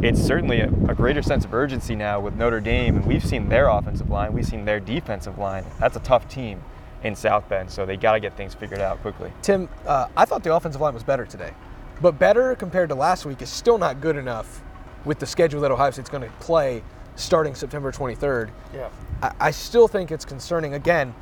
it's 0.02 0.22
certainly 0.22 0.60
a, 0.60 0.68
a, 0.88 0.94
greater 0.94 1.22
sense 1.22 1.44
of 1.44 1.54
urgency 1.54 1.94
now 1.94 2.20
with 2.20 2.34
Notre 2.34 2.60
Dame, 2.60 2.96
and 2.96 3.06
we've 3.06 3.24
seen 3.24 3.48
their 3.48 3.68
offensive 3.68 4.10
line, 4.10 4.32
we've 4.32 4.46
seen 4.46 4.64
their 4.64 4.80
defensive 4.80 5.38
line. 5.38 5.64
That's 5.78 5.96
a 5.96 6.00
tough 6.00 6.28
team 6.28 6.62
in 7.02 7.14
South 7.14 7.48
Bend, 7.48 7.70
so 7.70 7.86
they 7.86 7.96
got 7.96 8.12
to 8.12 8.20
get 8.20 8.36
things 8.36 8.54
figured 8.54 8.80
out 8.80 9.00
quickly. 9.00 9.32
Tim, 9.42 9.68
uh, 9.86 10.08
I 10.16 10.24
thought 10.24 10.42
the 10.42 10.54
offensive 10.54 10.80
line 10.80 10.94
was 10.94 11.02
better 11.02 11.24
today, 11.24 11.52
but 12.00 12.18
better 12.18 12.54
compared 12.54 12.88
to 12.88 12.94
last 12.94 13.26
week 13.26 13.42
is 13.42 13.48
still 13.48 13.78
not 13.78 14.00
good 14.00 14.16
enough 14.16 14.62
with 15.04 15.18
the 15.18 15.26
schedule 15.26 15.60
that 15.60 15.70
Ohio 15.70 15.90
State's 15.90 16.10
going 16.10 16.24
to 16.24 16.30
play 16.40 16.82
starting 17.16 17.54
September 17.54 17.92
23rd. 17.92 18.50
Yeah. 18.74 18.88
I, 19.22 19.32
I 19.40 19.50
still 19.50 19.88
think 19.88 20.10
it's 20.10 20.24
concerning. 20.24 20.74
Again, 20.74 21.14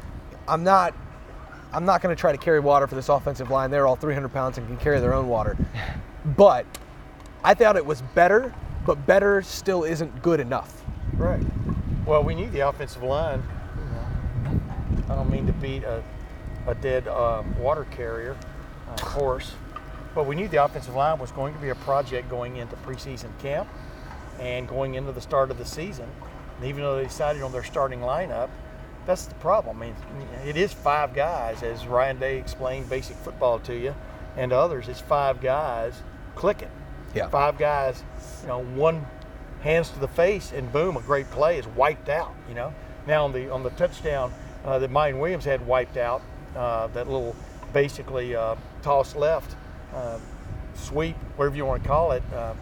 I'm 0.48 0.64
not 0.64 0.94
I'm 1.72 1.84
not 1.84 2.00
going 2.00 2.14
to 2.14 2.18
try 2.18 2.32
to 2.32 2.38
carry 2.38 2.60
water 2.60 2.86
for 2.86 2.94
this 2.94 3.08
offensive 3.08 3.50
line. 3.50 3.70
They're 3.70 3.86
all 3.86 3.96
300 3.96 4.32
pounds 4.32 4.56
and 4.56 4.66
can 4.66 4.76
carry 4.78 5.00
their 5.00 5.14
own 5.14 5.28
water. 5.28 5.56
But 6.36 6.66
I 7.44 7.54
thought 7.54 7.76
it 7.76 7.86
was 7.86 8.02
better, 8.02 8.52
but 8.86 9.04
better 9.04 9.42
still 9.42 9.84
isn't 9.84 10.22
good 10.22 10.40
enough. 10.40 10.82
Right. 11.14 11.42
Well, 12.06 12.22
we 12.22 12.34
need 12.34 12.52
the 12.52 12.60
offensive 12.60 13.02
line. 13.02 13.42
I 15.08 15.14
don't 15.14 15.30
mean 15.30 15.46
to 15.46 15.52
beat 15.52 15.82
a, 15.82 16.02
a 16.66 16.74
dead 16.76 17.08
uh, 17.08 17.42
water 17.58 17.86
carrier 17.90 18.36
uh, 18.88 19.04
horse, 19.04 19.54
but 20.14 20.26
we 20.26 20.36
knew 20.36 20.48
the 20.48 20.64
offensive 20.64 20.94
line 20.94 21.18
was 21.18 21.32
going 21.32 21.52
to 21.52 21.60
be 21.60 21.68
a 21.70 21.74
project 21.74 22.28
going 22.28 22.56
into 22.56 22.76
preseason 22.76 23.36
camp 23.40 23.68
and 24.38 24.68
going 24.68 24.94
into 24.94 25.12
the 25.12 25.20
start 25.20 25.50
of 25.50 25.58
the 25.58 25.64
season. 25.64 26.08
And 26.56 26.66
even 26.66 26.82
though 26.82 26.96
they 26.96 27.04
decided 27.04 27.42
on 27.42 27.52
their 27.52 27.64
starting 27.64 28.00
lineup, 28.00 28.50
that's 29.04 29.26
the 29.26 29.34
problem. 29.36 29.82
I 29.82 29.86
mean, 29.86 29.96
it 30.44 30.56
is 30.56 30.72
five 30.72 31.14
guys, 31.14 31.62
as 31.62 31.86
Ryan 31.86 32.18
Day 32.18 32.38
explained 32.38 32.88
basic 32.88 33.16
football 33.16 33.58
to 33.60 33.74
you, 33.74 33.94
and 34.36 34.52
others. 34.52 34.88
It's 34.88 35.00
five 35.00 35.40
guys 35.40 36.02
clicking. 36.34 36.70
Yeah. 37.16 37.28
Five 37.28 37.58
guys, 37.58 38.02
you 38.42 38.48
know, 38.48 38.62
one 38.62 39.06
hands 39.62 39.90
to 39.90 39.98
the 39.98 40.08
face, 40.08 40.52
and 40.52 40.70
boom, 40.72 40.96
a 40.96 41.00
great 41.00 41.30
play 41.30 41.58
is 41.58 41.66
wiped 41.66 42.08
out. 42.08 42.34
You 42.48 42.54
know. 42.54 42.74
Now 43.06 43.24
on 43.24 43.32
the 43.32 43.50
on 43.50 43.62
the 43.62 43.70
touchdown 43.70 44.32
uh, 44.64 44.78
that 44.78 44.90
Miyan 44.90 45.18
Williams 45.18 45.44
had 45.44 45.64
wiped 45.66 45.96
out, 45.96 46.22
uh, 46.56 46.88
that 46.88 47.06
little 47.08 47.34
basically 47.72 48.34
uh, 48.34 48.56
toss 48.82 49.14
left 49.14 49.56
uh, 49.94 50.18
sweep, 50.74 51.16
whatever 51.36 51.56
you 51.56 51.64
want 51.64 51.82
to 51.82 51.88
call 51.88 52.12
it. 52.12 52.22
Uh, 52.34 52.54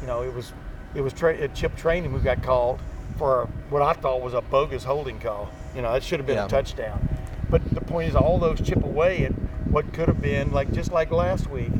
you 0.00 0.06
know, 0.06 0.22
it 0.22 0.34
was 0.34 0.52
it 0.94 1.00
was 1.00 1.12
tra- 1.12 1.48
Chip 1.48 1.76
Trayanum 1.76 2.10
who 2.10 2.20
got 2.20 2.42
called 2.42 2.80
for 3.16 3.48
what 3.70 3.82
I 3.82 3.92
thought 3.92 4.20
was 4.20 4.34
a 4.34 4.42
bogus 4.42 4.84
holding 4.84 5.20
call. 5.20 5.48
You 5.74 5.82
know, 5.82 5.92
it 5.94 6.02
should 6.02 6.18
have 6.18 6.26
been 6.26 6.36
yeah. 6.36 6.46
a 6.46 6.48
touchdown. 6.48 7.08
But 7.48 7.62
the 7.70 7.80
point 7.80 8.08
is, 8.08 8.16
all 8.16 8.38
those 8.38 8.60
chip 8.60 8.82
away 8.82 9.26
at 9.26 9.32
what 9.70 9.92
could 9.92 10.08
have 10.08 10.20
been 10.20 10.52
like 10.52 10.72
just 10.72 10.90
like 10.90 11.10
last 11.10 11.48
week, 11.48 11.70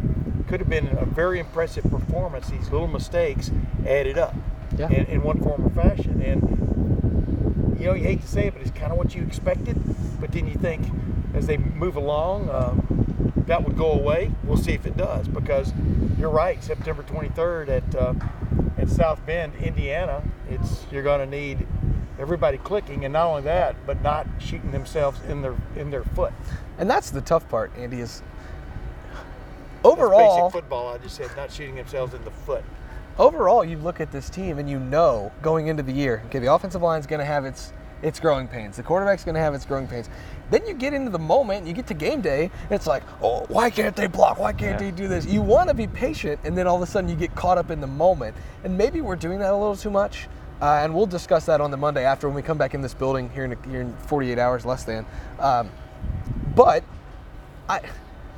could 0.52 0.60
have 0.60 0.68
been 0.68 0.88
a 0.98 1.06
very 1.06 1.40
impressive 1.40 1.82
performance. 1.84 2.50
These 2.50 2.68
little 2.70 2.86
mistakes 2.86 3.50
added 3.86 4.18
up 4.18 4.34
yeah. 4.76 4.90
in, 4.90 5.06
in 5.06 5.22
one 5.22 5.40
form 5.40 5.64
or 5.64 5.70
fashion, 5.70 6.20
and 6.20 7.78
you 7.80 7.86
know, 7.86 7.94
you 7.94 8.02
hate 8.02 8.20
to 8.20 8.28
say 8.28 8.48
it, 8.48 8.52
but 8.52 8.60
it's 8.60 8.70
kind 8.70 8.92
of 8.92 8.98
what 8.98 9.14
you 9.14 9.22
expected. 9.22 9.80
But 10.20 10.30
then 10.30 10.46
you 10.46 10.56
think, 10.56 10.86
as 11.32 11.46
they 11.46 11.56
move 11.56 11.96
along, 11.96 12.50
um, 12.50 13.32
that 13.46 13.64
would 13.64 13.78
go 13.78 13.92
away. 13.92 14.30
We'll 14.44 14.58
see 14.58 14.72
if 14.72 14.84
it 14.84 14.94
does, 14.94 15.26
because 15.26 15.72
you're 16.18 16.28
right. 16.28 16.62
September 16.62 17.02
23rd 17.02 17.68
at 17.70 17.94
uh, 17.94 18.12
at 18.76 18.90
South 18.90 19.24
Bend, 19.24 19.54
Indiana, 19.54 20.22
it's 20.50 20.84
you're 20.92 21.02
going 21.02 21.20
to 21.20 21.34
need 21.34 21.66
everybody 22.18 22.58
clicking, 22.58 23.06
and 23.06 23.14
not 23.14 23.26
only 23.26 23.42
that, 23.44 23.74
but 23.86 24.02
not 24.02 24.26
shooting 24.38 24.70
themselves 24.70 25.18
in 25.30 25.40
their 25.40 25.56
in 25.76 25.90
their 25.90 26.04
foot. 26.04 26.34
And 26.76 26.90
that's 26.90 27.08
the 27.08 27.22
tough 27.22 27.48
part, 27.48 27.72
Andy. 27.78 28.00
Is 28.00 28.22
overall 29.84 30.48
basic 30.48 30.60
football. 30.60 30.94
I 30.94 30.98
just 30.98 31.16
said 31.16 31.30
not 31.36 31.52
shooting 31.52 31.74
themselves 31.74 32.14
in 32.14 32.24
the 32.24 32.30
foot. 32.30 32.64
Overall, 33.18 33.64
you 33.64 33.76
look 33.78 34.00
at 34.00 34.10
this 34.10 34.30
team 34.30 34.58
and 34.58 34.68
you 34.68 34.78
know 34.78 35.30
going 35.42 35.66
into 35.66 35.82
the 35.82 35.92
year, 35.92 36.22
okay, 36.26 36.38
the 36.38 36.52
offensive 36.52 36.82
line 36.82 36.98
is 36.98 37.06
going 37.06 37.20
to 37.20 37.26
have 37.26 37.44
its 37.44 37.72
its 38.02 38.18
growing 38.18 38.48
pains. 38.48 38.76
The 38.76 38.82
quarterback's 38.82 39.24
going 39.24 39.36
to 39.36 39.40
have 39.40 39.54
its 39.54 39.64
growing 39.64 39.86
pains. 39.86 40.10
Then 40.50 40.66
you 40.66 40.74
get 40.74 40.92
into 40.92 41.10
the 41.10 41.18
moment, 41.18 41.66
you 41.66 41.72
get 41.72 41.86
to 41.86 41.94
game 41.94 42.20
day, 42.20 42.50
it's 42.68 42.86
like, 42.86 43.02
oh, 43.22 43.46
why 43.48 43.70
can't 43.70 43.94
they 43.94 44.08
block? 44.08 44.38
Why 44.38 44.52
can't 44.52 44.80
yeah. 44.80 44.90
they 44.90 44.90
do 44.90 45.08
this? 45.08 45.24
You 45.24 45.40
want 45.40 45.68
to 45.68 45.74
be 45.74 45.86
patient, 45.86 46.40
and 46.44 46.58
then 46.58 46.66
all 46.66 46.76
of 46.76 46.82
a 46.82 46.86
sudden 46.86 47.08
you 47.08 47.16
get 47.16 47.34
caught 47.34 47.58
up 47.58 47.70
in 47.70 47.80
the 47.80 47.86
moment. 47.86 48.36
And 48.64 48.76
maybe 48.76 49.00
we're 49.00 49.16
doing 49.16 49.38
that 49.38 49.52
a 49.52 49.56
little 49.56 49.76
too 49.76 49.90
much. 49.90 50.28
Uh, 50.60 50.80
and 50.82 50.94
we'll 50.94 51.06
discuss 51.06 51.46
that 51.46 51.60
on 51.60 51.72
the 51.72 51.76
Monday 51.76 52.04
after 52.04 52.28
when 52.28 52.36
we 52.36 52.42
come 52.42 52.58
back 52.58 52.72
in 52.72 52.82
this 52.82 52.94
building 52.94 53.28
here 53.30 53.44
in, 53.44 53.56
here 53.68 53.80
in 53.80 53.96
48 53.96 54.38
hours, 54.38 54.64
less 54.64 54.84
than. 54.84 55.04
Um, 55.40 55.70
but 56.54 56.84
I, 57.68 57.80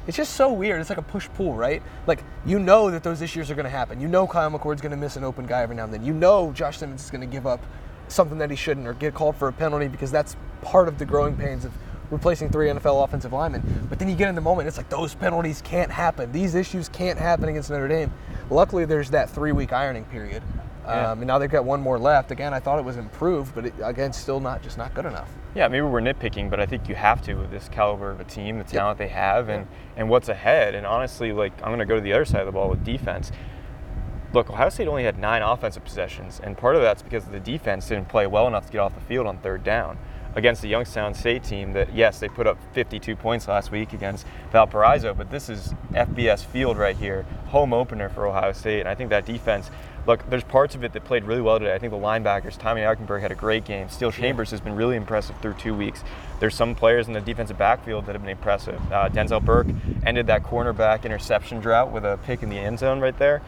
it's 0.06 0.16
just 0.16 0.34
so 0.34 0.52
weird. 0.52 0.80
It's 0.80 0.90
like 0.90 0.98
a 0.98 1.02
push 1.02 1.28
pull, 1.34 1.54
right? 1.54 1.82
Like 2.06 2.22
you 2.44 2.58
know 2.58 2.90
that 2.90 3.02
those 3.02 3.22
issues 3.22 3.50
are 3.50 3.54
going 3.54 3.64
to 3.64 3.70
happen. 3.70 4.00
You 4.00 4.08
know 4.08 4.26
Kyle 4.26 4.50
McCord's 4.50 4.80
going 4.80 4.90
to 4.90 4.96
miss 4.96 5.16
an 5.16 5.24
open 5.24 5.46
guy 5.46 5.62
every 5.62 5.76
now 5.76 5.84
and 5.84 5.92
then. 5.92 6.04
You 6.04 6.12
know 6.12 6.52
Josh 6.52 6.78
Simmons 6.78 7.04
is 7.04 7.10
going 7.10 7.20
to 7.20 7.26
give 7.26 7.46
up 7.46 7.60
something 8.08 8.38
that 8.38 8.50
he 8.50 8.56
shouldn't 8.56 8.86
or 8.86 8.94
get 8.94 9.14
called 9.14 9.36
for 9.36 9.48
a 9.48 9.52
penalty 9.52 9.88
because 9.88 10.10
that's 10.10 10.36
part 10.62 10.88
of 10.88 10.98
the 10.98 11.04
growing 11.04 11.36
pains 11.36 11.64
of 11.64 11.72
replacing 12.10 12.50
three 12.50 12.68
NFL 12.68 13.02
offensive 13.02 13.32
linemen. 13.32 13.86
But 13.88 13.98
then 13.98 14.08
you 14.08 14.14
get 14.14 14.28
in 14.28 14.34
the 14.34 14.40
moment, 14.40 14.68
it's 14.68 14.76
like 14.76 14.88
those 14.88 15.14
penalties 15.14 15.62
can't 15.62 15.90
happen. 15.90 16.30
These 16.32 16.54
issues 16.54 16.88
can't 16.88 17.18
happen 17.18 17.48
against 17.48 17.70
Notre 17.70 17.88
Dame. 17.88 18.12
Luckily, 18.50 18.84
there's 18.84 19.10
that 19.10 19.30
three 19.30 19.52
week 19.52 19.72
ironing 19.72 20.04
period 20.04 20.42
yeah. 20.86 21.12
Um, 21.12 21.18
and 21.20 21.26
now 21.26 21.38
they've 21.38 21.50
got 21.50 21.64
one 21.64 21.80
more 21.80 21.98
left. 21.98 22.30
Again, 22.30 22.52
I 22.52 22.60
thought 22.60 22.78
it 22.78 22.84
was 22.84 22.96
improved, 22.96 23.54
but 23.54 23.66
it, 23.66 23.74
again, 23.82 24.12
still 24.12 24.40
not 24.40 24.62
just 24.62 24.78
not 24.78 24.94
good 24.94 25.06
enough. 25.06 25.28
Yeah, 25.54 25.68
maybe 25.68 25.82
we're 25.82 26.00
nitpicking, 26.00 26.50
but 26.50 26.60
I 26.60 26.66
think 26.66 26.88
you 26.88 26.94
have 26.94 27.22
to 27.22 27.34
with 27.34 27.50
this 27.50 27.68
caliber 27.68 28.10
of 28.10 28.20
a 28.20 28.24
team, 28.24 28.58
the 28.58 28.64
talent 28.64 28.98
yep. 28.98 29.08
they 29.08 29.14
have, 29.14 29.48
and, 29.48 29.66
and 29.96 30.08
what's 30.08 30.28
ahead. 30.28 30.74
And 30.74 30.86
honestly, 30.86 31.32
like 31.32 31.52
I'm 31.58 31.68
going 31.68 31.78
to 31.78 31.86
go 31.86 31.94
to 31.94 32.00
the 32.00 32.12
other 32.12 32.24
side 32.24 32.40
of 32.40 32.46
the 32.46 32.52
ball 32.52 32.68
with 32.68 32.84
defense. 32.84 33.30
Look, 34.32 34.50
Ohio 34.50 34.68
State 34.68 34.88
only 34.88 35.04
had 35.04 35.18
nine 35.18 35.42
offensive 35.42 35.84
possessions, 35.84 36.40
and 36.42 36.58
part 36.58 36.74
of 36.74 36.82
that's 36.82 37.02
because 37.02 37.24
the 37.26 37.38
defense 37.38 37.88
didn't 37.88 38.08
play 38.08 38.26
well 38.26 38.48
enough 38.48 38.66
to 38.66 38.72
get 38.72 38.78
off 38.78 38.94
the 38.94 39.00
field 39.00 39.26
on 39.26 39.38
third 39.38 39.62
down 39.62 39.96
against 40.34 40.62
the 40.62 40.68
Youngstown 40.68 41.14
State 41.14 41.44
team 41.44 41.72
that, 41.72 41.94
yes, 41.94 42.18
they 42.18 42.28
put 42.28 42.46
up 42.46 42.58
52 42.72 43.14
points 43.16 43.46
last 43.48 43.70
week 43.70 43.92
against 43.92 44.26
Valparaiso, 44.50 45.14
but 45.14 45.30
this 45.30 45.48
is 45.48 45.74
FBS 45.92 46.44
Field 46.44 46.76
right 46.76 46.96
here, 46.96 47.24
home 47.46 47.72
opener 47.72 48.08
for 48.08 48.26
Ohio 48.26 48.52
State. 48.52 48.80
And 48.80 48.88
I 48.88 48.94
think 48.94 49.10
that 49.10 49.26
defense 49.26 49.70
look, 50.06 50.28
there's 50.28 50.44
parts 50.44 50.74
of 50.74 50.84
it 50.84 50.92
that 50.92 51.04
played 51.04 51.24
really 51.24 51.40
well 51.40 51.58
today. 51.58 51.74
I 51.74 51.78
think 51.78 51.92
the 51.92 51.98
linebackers, 51.98 52.58
Tommy 52.58 52.82
Eichenberg 52.82 53.20
had 53.20 53.32
a 53.32 53.34
great 53.34 53.64
game. 53.64 53.88
Steele 53.88 54.12
Chambers 54.12 54.50
has 54.50 54.60
been 54.60 54.74
really 54.74 54.96
impressive 54.96 55.36
through 55.40 55.54
two 55.54 55.74
weeks. 55.74 56.02
There's 56.40 56.54
some 56.54 56.74
players 56.74 57.06
in 57.06 57.14
the 57.14 57.20
defensive 57.20 57.58
backfield 57.58 58.06
that 58.06 58.12
have 58.14 58.22
been 58.22 58.30
impressive. 58.30 58.80
Uh, 58.92 59.08
Denzel 59.08 59.44
Burke 59.44 59.68
ended 60.04 60.26
that 60.26 60.42
cornerback 60.42 61.04
interception 61.04 61.60
drought 61.60 61.92
with 61.92 62.04
a 62.04 62.18
pick 62.24 62.42
in 62.42 62.50
the 62.50 62.58
end 62.58 62.78
zone 62.78 63.00
right 63.00 63.18
there. 63.18 63.42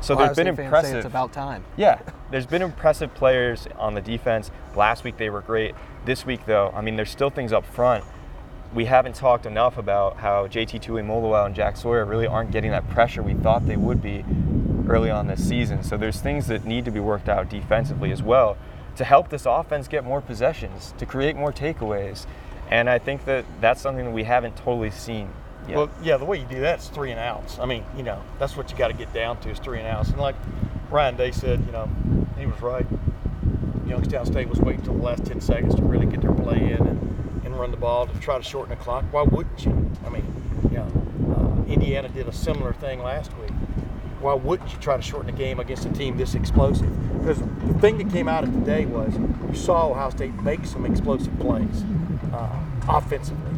So 0.00 0.14
Ohio 0.14 0.26
there's 0.26 0.36
been 0.36 0.46
impressive. 0.46 0.96
it's 0.96 1.06
about 1.06 1.32
time. 1.32 1.62
Yeah, 1.76 2.00
there's 2.30 2.46
been 2.46 2.62
impressive 2.62 3.14
players 3.14 3.66
on 3.76 3.94
the 3.94 4.00
defense. 4.00 4.50
Last 4.74 5.04
week 5.04 5.18
they 5.18 5.28
were 5.28 5.42
great. 5.42 5.74
This 6.06 6.24
week 6.24 6.46
though, 6.46 6.72
I 6.74 6.80
mean, 6.80 6.96
there's 6.96 7.10
still 7.10 7.30
things 7.30 7.52
up 7.52 7.66
front. 7.66 8.04
We 8.72 8.84
haven't 8.84 9.16
talked 9.16 9.46
enough 9.46 9.76
about 9.76 10.18
how 10.18 10.46
JT 10.46 10.80
Tuimoloau 10.80 11.44
and 11.44 11.54
Jack 11.54 11.76
Sawyer 11.76 12.04
really 12.04 12.26
aren't 12.26 12.52
getting 12.52 12.70
that 12.70 12.88
pressure 12.88 13.22
we 13.22 13.34
thought 13.34 13.66
they 13.66 13.76
would 13.76 14.00
be 14.00 14.24
early 14.90 15.10
on 15.10 15.28
this 15.28 15.46
season. 15.46 15.82
So 15.84 15.96
there's 15.96 16.20
things 16.20 16.48
that 16.48 16.64
need 16.64 16.84
to 16.84 16.90
be 16.90 17.00
worked 17.00 17.28
out 17.28 17.48
defensively 17.48 18.10
as 18.10 18.22
well 18.22 18.58
to 18.96 19.04
help 19.04 19.28
this 19.28 19.46
offense 19.46 19.86
get 19.86 20.04
more 20.04 20.20
possessions, 20.20 20.92
to 20.98 21.06
create 21.06 21.36
more 21.36 21.52
takeaways. 21.52 22.26
And 22.70 22.90
I 22.90 22.98
think 22.98 23.24
that 23.24 23.44
that's 23.60 23.80
something 23.80 24.04
that 24.04 24.10
we 24.10 24.24
haven't 24.24 24.56
totally 24.56 24.90
seen 24.90 25.30
yet. 25.68 25.76
Well, 25.76 25.90
yeah, 26.02 26.16
the 26.16 26.24
way 26.24 26.40
you 26.40 26.46
do 26.46 26.60
that 26.60 26.80
is 26.80 26.88
three 26.88 27.12
and 27.12 27.20
outs. 27.20 27.58
I 27.58 27.66
mean, 27.66 27.84
you 27.96 28.02
know, 28.02 28.20
that's 28.38 28.56
what 28.56 28.70
you 28.70 28.76
got 28.76 28.88
to 28.88 28.94
get 28.94 29.12
down 29.12 29.40
to 29.40 29.50
is 29.50 29.60
three 29.60 29.78
and 29.78 29.86
outs. 29.86 30.10
And 30.10 30.18
like 30.18 30.34
Ryan 30.90 31.16
Day 31.16 31.30
said, 31.30 31.64
you 31.64 31.72
know, 31.72 31.88
he 32.36 32.46
was 32.46 32.60
right. 32.60 32.86
Youngstown 33.86 34.26
State 34.26 34.48
was 34.48 34.58
waiting 34.60 34.80
until 34.80 34.94
the 34.94 35.02
last 35.02 35.24
10 35.24 35.40
seconds 35.40 35.74
to 35.76 35.82
really 35.82 36.06
get 36.06 36.20
their 36.20 36.34
play 36.34 36.58
in 36.58 36.86
and, 36.86 37.42
and 37.44 37.58
run 37.58 37.70
the 37.70 37.76
ball 37.76 38.06
to 38.06 38.20
try 38.20 38.36
to 38.36 38.44
shorten 38.44 38.70
the 38.76 38.82
clock. 38.82 39.04
Why 39.12 39.22
wouldn't 39.22 39.64
you? 39.64 39.90
I 40.04 40.10
mean, 40.10 40.24
you 40.70 40.78
know, 40.78 40.88
uh, 41.36 41.72
Indiana 41.72 42.08
did 42.08 42.28
a 42.28 42.32
similar 42.32 42.72
thing 42.72 43.02
last 43.02 43.36
week 43.38 43.50
why 44.20 44.34
wouldn't 44.34 44.70
you 44.72 44.78
try 44.78 44.96
to 44.96 45.02
shorten 45.02 45.26
the 45.26 45.36
game 45.36 45.60
against 45.60 45.86
a 45.86 45.90
team 45.90 46.16
this 46.16 46.34
explosive? 46.34 46.90
Because 47.18 47.38
the 47.38 47.78
thing 47.80 47.98
that 47.98 48.10
came 48.10 48.28
out 48.28 48.44
of 48.44 48.52
today 48.52 48.84
was 48.84 49.16
you 49.16 49.54
saw 49.54 49.90
Ohio 49.90 50.10
State 50.10 50.34
make 50.42 50.64
some 50.66 50.84
explosive 50.84 51.38
plays 51.38 51.84
uh, 52.32 52.60
offensively. 52.88 53.52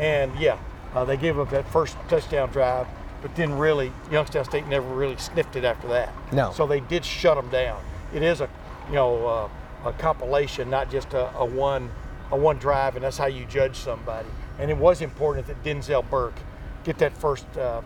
And 0.00 0.36
yeah, 0.38 0.58
uh, 0.94 1.04
they 1.04 1.16
gave 1.16 1.38
up 1.38 1.50
that 1.50 1.68
first 1.70 1.96
touchdown 2.08 2.50
drive, 2.50 2.86
but 3.22 3.34
then 3.36 3.58
really, 3.58 3.92
Youngstown 4.10 4.44
State 4.44 4.66
never 4.66 4.88
really 4.88 5.16
sniffed 5.16 5.56
it 5.56 5.64
after 5.64 5.88
that. 5.88 6.12
No. 6.32 6.52
So 6.52 6.66
they 6.66 6.80
did 6.80 7.04
shut 7.04 7.36
them 7.36 7.48
down. 7.50 7.82
It 8.14 8.22
is 8.22 8.40
a, 8.40 8.48
you 8.88 8.94
know, 8.94 9.26
uh, 9.26 9.88
a 9.88 9.92
compilation, 9.92 10.70
not 10.70 10.90
just 10.90 11.14
a, 11.14 11.34
a, 11.36 11.44
one, 11.44 11.90
a 12.30 12.36
one 12.36 12.58
drive, 12.58 12.96
and 12.96 13.04
that's 13.04 13.18
how 13.18 13.26
you 13.26 13.44
judge 13.46 13.76
somebody. 13.76 14.28
And 14.58 14.70
it 14.70 14.76
was 14.76 15.00
important 15.00 15.46
that 15.46 15.62
Denzel 15.62 16.08
Burke 16.08 16.38
get 16.84 16.98
that 16.98 17.16
first 17.16 17.46
uh, 17.56 17.82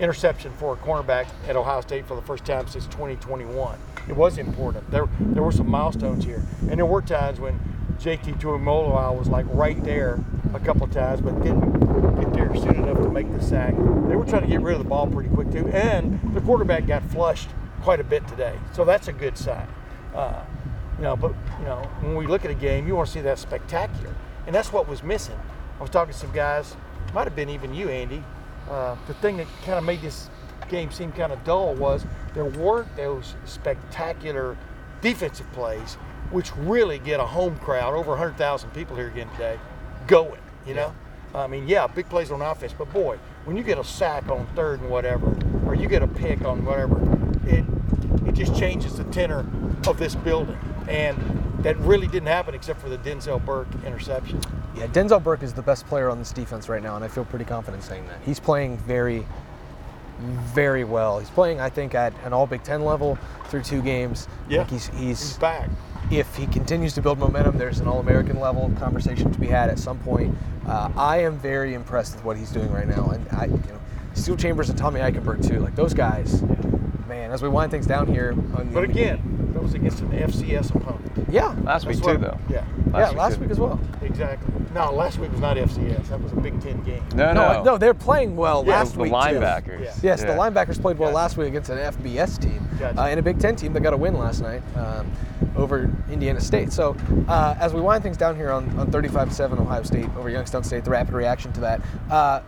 interception 0.00 0.52
for 0.52 0.74
a 0.74 0.76
cornerback 0.76 1.26
at 1.48 1.56
Ohio 1.56 1.80
State 1.80 2.06
for 2.06 2.14
the 2.14 2.22
first 2.22 2.44
time 2.44 2.66
since 2.66 2.86
2021. 2.86 3.78
It 4.08 4.16
was 4.16 4.38
important. 4.38 4.90
There, 4.90 5.08
there 5.20 5.42
were 5.42 5.52
some 5.52 5.68
milestones 5.68 6.24
here, 6.24 6.42
and 6.62 6.78
there 6.78 6.86
were 6.86 7.02
times 7.02 7.40
when 7.40 7.58
JT 7.98 8.40
Tuimoloau 8.40 9.16
was 9.16 9.28
like 9.28 9.46
right 9.50 9.82
there 9.84 10.22
a 10.52 10.60
couple 10.60 10.86
times, 10.88 11.20
but 11.20 11.40
didn't 11.42 11.80
get 12.20 12.32
there 12.32 12.54
soon 12.54 12.76
enough 12.76 12.98
to 12.98 13.08
make 13.08 13.30
the 13.32 13.42
sack. 13.42 13.74
They 13.74 14.16
were 14.16 14.26
trying 14.26 14.42
to 14.42 14.48
get 14.48 14.60
rid 14.60 14.74
of 14.76 14.82
the 14.82 14.88
ball 14.88 15.06
pretty 15.06 15.30
quick 15.30 15.50
too, 15.50 15.68
and 15.68 16.20
the 16.34 16.40
quarterback 16.40 16.86
got 16.86 17.02
flushed 17.04 17.48
quite 17.82 18.00
a 18.00 18.04
bit 18.04 18.26
today, 18.28 18.58
so 18.72 18.84
that's 18.84 19.08
a 19.08 19.12
good 19.12 19.38
sign. 19.38 19.68
Uh, 20.14 20.44
you 20.98 21.02
know, 21.02 21.16
but 21.16 21.34
you 21.58 21.64
know, 21.64 21.78
when 22.00 22.16
we 22.16 22.26
look 22.26 22.44
at 22.44 22.50
a 22.50 22.54
game, 22.54 22.86
you 22.86 22.94
want 22.94 23.08
to 23.08 23.12
see 23.12 23.20
that 23.20 23.38
spectacular, 23.38 24.14
and 24.46 24.54
that's 24.54 24.72
what 24.72 24.88
was 24.88 25.02
missing. 25.02 25.38
I 25.78 25.82
was 25.82 25.90
talking 25.90 26.12
to 26.12 26.18
some 26.18 26.32
guys, 26.32 26.76
might 27.12 27.24
have 27.24 27.36
been 27.36 27.48
even 27.48 27.74
you, 27.74 27.88
Andy. 27.88 28.22
Uh, 28.70 28.96
the 29.06 29.14
thing 29.14 29.36
that 29.36 29.46
kind 29.64 29.78
of 29.78 29.84
made 29.84 30.00
this 30.00 30.28
game 30.68 30.90
seem 30.90 31.12
kind 31.12 31.32
of 31.32 31.42
dull 31.44 31.74
was 31.74 32.04
there 32.34 32.44
weren't 32.44 32.94
those 32.96 33.34
spectacular 33.44 34.56
defensive 35.00 35.50
plays, 35.52 35.94
which 36.30 36.54
really 36.56 36.98
get 36.98 37.20
a 37.20 37.26
home 37.26 37.56
crowd, 37.58 37.94
over 37.94 38.10
100,000 38.10 38.70
people 38.70 38.96
here 38.96 39.08
again 39.08 39.28
today, 39.32 39.58
going. 40.06 40.40
You 40.66 40.74
know, 40.74 40.94
I 41.34 41.46
mean, 41.46 41.68
yeah, 41.68 41.86
big 41.86 42.08
plays 42.08 42.30
on 42.30 42.40
offense, 42.40 42.72
but 42.76 42.90
boy, 42.92 43.18
when 43.44 43.56
you 43.56 43.62
get 43.62 43.78
a 43.78 43.84
sack 43.84 44.28
on 44.28 44.46
third 44.54 44.80
and 44.80 44.88
whatever, 44.88 45.36
or 45.66 45.74
you 45.74 45.88
get 45.88 46.02
a 46.02 46.06
pick 46.06 46.42
on 46.42 46.64
whatever, 46.64 47.00
it 47.46 47.64
it 48.26 48.34
just 48.34 48.56
changes 48.58 48.96
the 48.96 49.04
tenor 49.04 49.44
of 49.86 49.98
this 49.98 50.14
building, 50.14 50.58
and 50.88 51.18
that 51.58 51.76
really 51.78 52.06
didn't 52.06 52.28
happen 52.28 52.54
except 52.54 52.80
for 52.80 52.88
the 52.88 52.98
Denzel 52.98 53.44
Burke 53.44 53.68
interception. 53.84 54.40
Yeah, 54.74 54.86
Denzel 54.88 55.22
Burke 55.22 55.42
is 55.42 55.52
the 55.52 55.62
best 55.62 55.86
player 55.86 56.10
on 56.10 56.18
this 56.18 56.32
defense 56.32 56.68
right 56.68 56.82
now, 56.82 56.96
and 56.96 57.04
I 57.04 57.08
feel 57.08 57.24
pretty 57.24 57.44
confident 57.44 57.82
saying 57.84 58.06
that. 58.06 58.18
He's 58.24 58.40
playing 58.40 58.76
very, 58.78 59.24
very 60.18 60.84
well. 60.84 61.18
He's 61.20 61.30
playing, 61.30 61.60
I 61.60 61.68
think, 61.70 61.94
at 61.94 62.12
an 62.24 62.32
All 62.32 62.46
Big 62.46 62.62
Ten 62.64 62.84
level 62.84 63.16
through 63.48 63.62
two 63.62 63.82
games. 63.82 64.26
Yeah, 64.48 64.64
he's, 64.64 64.88
He's 64.88 65.00
he's 65.20 65.38
back. 65.38 65.68
if 66.10 66.34
he 66.34 66.46
continues 66.48 66.92
to 66.94 67.02
build 67.02 67.18
momentum, 67.18 67.56
there's 67.56 67.78
an 67.80 67.86
All-American 67.86 68.40
level 68.40 68.72
conversation 68.78 69.30
to 69.32 69.38
be 69.38 69.46
had 69.46 69.70
at 69.70 69.78
some 69.78 69.98
point. 70.00 70.36
Uh, 70.66 70.90
I 70.96 71.18
am 71.18 71.38
very 71.38 71.74
impressed 71.74 72.16
with 72.16 72.24
what 72.24 72.36
he's 72.36 72.50
doing 72.50 72.70
right 72.72 72.88
now, 72.88 73.10
and 73.10 73.26
I, 73.30 73.44
you 73.46 73.52
know, 73.52 73.80
Steele 74.14 74.36
Chambers 74.36 74.70
and 74.70 74.78
Tommy 74.78 75.00
Eichenberg 75.00 75.46
too. 75.46 75.60
Like 75.60 75.76
those 75.76 75.94
guys, 75.94 76.42
man. 77.08 77.30
As 77.30 77.42
we 77.42 77.48
wind 77.48 77.70
things 77.70 77.86
down 77.86 78.06
here, 78.06 78.32
on 78.56 78.70
But 78.72 78.84
again, 78.84 79.50
that 79.54 79.62
was 79.62 79.74
against 79.74 80.00
an 80.00 80.10
FCS 80.12 80.70
opponent. 80.74 81.26
yeah, 81.30 81.54
Last 81.62 81.86
week 81.86 81.98
too, 81.98 82.04
what- 82.04 82.20
though. 82.20 82.38
Yeah, 82.48 82.64
yeah, 82.92 83.08
week, 83.10 83.18
last 83.18 83.34
too. 83.36 83.40
week 83.42 83.50
as 83.50 83.60
well. 83.60 83.78
exactly. 84.02 84.52
No, 84.74 84.92
last 84.92 85.18
week 85.18 85.30
was 85.30 85.40
not 85.40 85.56
FCS. 85.56 86.08
That 86.08 86.20
was 86.20 86.32
a 86.32 86.36
Big 86.36 86.60
Ten 86.60 86.82
game. 86.82 87.02
No, 87.14 87.32
No, 87.32 87.52
no, 87.52 87.62
no, 87.62 87.78
they're 87.78 87.94
playing 87.94 88.34
well 88.36 88.64
Yeah, 88.66 88.72
last 88.78 88.94
the 88.94 89.00
week 89.00 89.12
too. 89.12 89.16
linebackers. 89.16 89.80
Yeah. 89.84 89.92
Yes, 90.02 90.22
the 90.22 90.28
linebackers 90.28 90.80
played 90.80 90.98
well 90.98 91.10
Gotcha. 91.10 91.16
last 91.16 91.36
week 91.36 91.48
against 91.48 91.70
an 91.70 91.78
FBS 91.78 92.38
team 92.38 92.68
Gotcha. 92.80 93.00
uh, 93.00 93.06
and 93.06 93.20
a 93.20 93.22
Big 93.22 93.38
Ten 93.38 93.54
team 93.54 93.72
that 93.74 93.82
got 93.84 93.92
a 93.92 93.96
win 93.96 94.18
last 94.18 94.42
night 94.42 94.62
um, 94.76 95.06
over 95.56 95.88
Indiana 96.10 96.40
State. 96.40 96.72
So 96.72 96.96
uh, 97.28 97.54
as 97.60 97.72
we 97.72 97.80
wind 97.80 98.02
things 98.02 98.16
down 98.16 98.34
here 98.34 98.50
on, 98.50 98.64
on 98.78 98.90
35-7 98.90 99.60
Ohio 99.60 99.82
State 99.84 100.08
over 100.18 100.28
Youngstown 100.28 100.64
State, 100.64 100.84
the 100.84 100.90
rapid 100.90 101.14
reaction 101.14 101.52
to 101.52 101.60
that, 101.60 101.80
uh, 102.10 102.40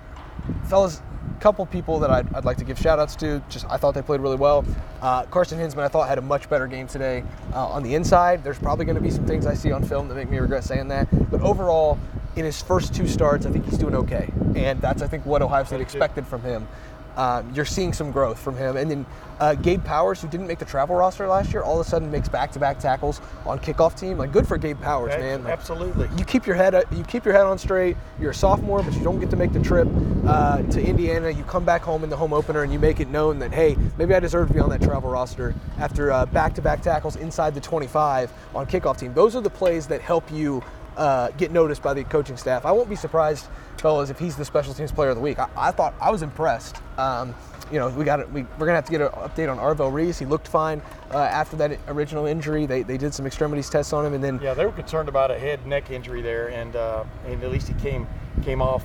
fellas, 0.64 1.00
a 1.00 1.05
couple 1.36 1.64
people 1.66 1.98
that 2.00 2.10
I'd, 2.10 2.32
I'd 2.34 2.44
like 2.44 2.56
to 2.58 2.64
give 2.64 2.78
shout 2.78 2.98
outs 2.98 3.16
to. 3.16 3.42
Just 3.48 3.66
I 3.70 3.76
thought 3.76 3.94
they 3.94 4.02
played 4.02 4.20
really 4.20 4.36
well. 4.36 4.64
Uh, 5.00 5.24
Carson 5.24 5.58
Hinzman, 5.58 5.84
I 5.84 5.88
thought 5.88 6.08
had 6.08 6.18
a 6.18 6.22
much 6.22 6.48
better 6.48 6.66
game 6.66 6.86
today 6.88 7.22
uh, 7.52 7.66
on 7.68 7.82
the 7.82 7.94
inside. 7.94 8.42
There's 8.42 8.58
probably 8.58 8.84
going 8.84 8.96
to 8.96 9.02
be 9.02 9.10
some 9.10 9.26
things 9.26 9.46
I 9.46 9.54
see 9.54 9.72
on 9.72 9.84
film 9.84 10.08
that 10.08 10.14
make 10.14 10.30
me 10.30 10.38
regret 10.38 10.64
saying 10.64 10.88
that, 10.88 11.08
but 11.30 11.40
overall. 11.40 11.98
In 12.36 12.44
his 12.44 12.60
first 12.60 12.94
two 12.94 13.08
starts, 13.08 13.46
I 13.46 13.50
think 13.50 13.64
he's 13.64 13.78
doing 13.78 13.94
okay, 13.94 14.30
and 14.54 14.78
that's 14.78 15.00
I 15.00 15.06
think 15.06 15.24
what 15.24 15.40
Ohio 15.40 15.64
State 15.64 15.80
expected 15.80 16.26
from 16.26 16.42
him. 16.42 16.68
Um, 17.16 17.52
you're 17.54 17.64
seeing 17.64 17.92
some 17.92 18.12
growth 18.12 18.38
from 18.38 18.56
him. 18.56 18.76
And 18.76 18.90
then 18.90 19.06
uh, 19.40 19.54
Gabe 19.54 19.84
Powers, 19.84 20.20
who 20.20 20.28
didn't 20.28 20.46
make 20.46 20.58
the 20.58 20.64
travel 20.64 20.96
roster 20.96 21.26
last 21.26 21.52
year, 21.52 21.62
all 21.62 21.80
of 21.80 21.86
a 21.86 21.88
sudden 21.88 22.10
makes 22.10 22.28
back-to-back 22.28 22.78
tackles 22.78 23.20
on 23.44 23.58
kickoff 23.58 23.98
team. 23.98 24.18
Like 24.18 24.32
good 24.32 24.46
for 24.46 24.58
Gabe 24.58 24.80
Powers, 24.80 25.12
Ab- 25.12 25.20
man. 25.20 25.44
Like, 25.44 25.52
Absolutely. 25.52 26.08
You 26.18 26.24
keep 26.24 26.46
your 26.46 26.56
head 26.56 26.74
you 26.92 27.04
keep 27.04 27.24
your 27.24 27.34
head 27.34 27.44
on 27.44 27.58
straight. 27.58 27.96
You're 28.20 28.30
a 28.30 28.34
sophomore, 28.34 28.82
but 28.82 28.94
you 28.94 29.02
don't 29.02 29.20
get 29.20 29.30
to 29.30 29.36
make 29.36 29.52
the 29.52 29.60
trip 29.60 29.88
uh, 30.26 30.62
to 30.62 30.82
Indiana. 30.82 31.30
You 31.30 31.44
come 31.44 31.64
back 31.64 31.82
home 31.82 32.04
in 32.04 32.10
the 32.10 32.16
home 32.16 32.32
opener, 32.32 32.62
and 32.62 32.72
you 32.72 32.78
make 32.78 33.00
it 33.00 33.08
known 33.08 33.38
that 33.38 33.52
hey, 33.52 33.76
maybe 33.98 34.14
I 34.14 34.20
deserve 34.20 34.48
to 34.48 34.54
be 34.54 34.60
on 34.60 34.70
that 34.70 34.82
travel 34.82 35.10
roster 35.10 35.54
after 35.78 36.12
uh, 36.12 36.26
back-to-back 36.26 36.82
tackles 36.82 37.16
inside 37.16 37.54
the 37.54 37.60
25 37.60 38.32
on 38.54 38.66
kickoff 38.66 38.98
team. 38.98 39.14
Those 39.14 39.36
are 39.36 39.40
the 39.40 39.50
plays 39.50 39.86
that 39.88 40.00
help 40.00 40.30
you 40.30 40.62
uh, 40.96 41.30
get 41.32 41.50
noticed 41.50 41.82
by 41.82 41.94
the 41.94 42.04
coaching 42.04 42.36
staff. 42.36 42.64
I 42.64 42.72
won't 42.72 42.88
be 42.88 42.96
surprised, 42.96 43.46
fellas, 43.78 44.10
if 44.10 44.18
he's 44.18 44.36
the 44.36 44.44
special 44.44 44.74
teams 44.74 44.92
player 44.92 45.10
of 45.10 45.16
the 45.16 45.22
week. 45.22 45.38
I, 45.38 45.48
I 45.56 45.70
thought 45.70 45.94
I 46.00 46.10
was 46.10 46.22
impressed. 46.22 46.76
Um, 46.98 47.34
you 47.70 47.80
know, 47.80 47.88
we 47.88 48.04
got 48.04 48.30
we, 48.30 48.42
we're 48.42 48.66
gonna 48.66 48.74
have 48.74 48.84
to 48.84 48.92
get 48.92 49.00
an 49.00 49.08
update 49.08 49.50
on 49.50 49.58
Arvell 49.58 49.92
Reese. 49.92 50.18
He 50.18 50.24
looked 50.24 50.46
fine 50.46 50.80
uh, 51.10 51.18
after 51.18 51.56
that 51.56 51.78
original 51.88 52.26
injury. 52.26 52.64
They, 52.64 52.82
they 52.82 52.96
did 52.96 53.12
some 53.12 53.26
extremities 53.26 53.68
tests 53.68 53.92
on 53.92 54.06
him, 54.06 54.14
and 54.14 54.22
then 54.22 54.38
Yeah, 54.40 54.54
they 54.54 54.64
were 54.64 54.72
concerned 54.72 55.08
about 55.08 55.32
a 55.32 55.38
head 55.38 55.66
neck 55.66 55.90
injury 55.90 56.22
there, 56.22 56.48
and 56.48 56.76
uh, 56.76 57.04
and 57.26 57.42
at 57.42 57.50
least 57.50 57.66
he 57.66 57.74
came 57.74 58.06
came 58.44 58.62
off 58.62 58.84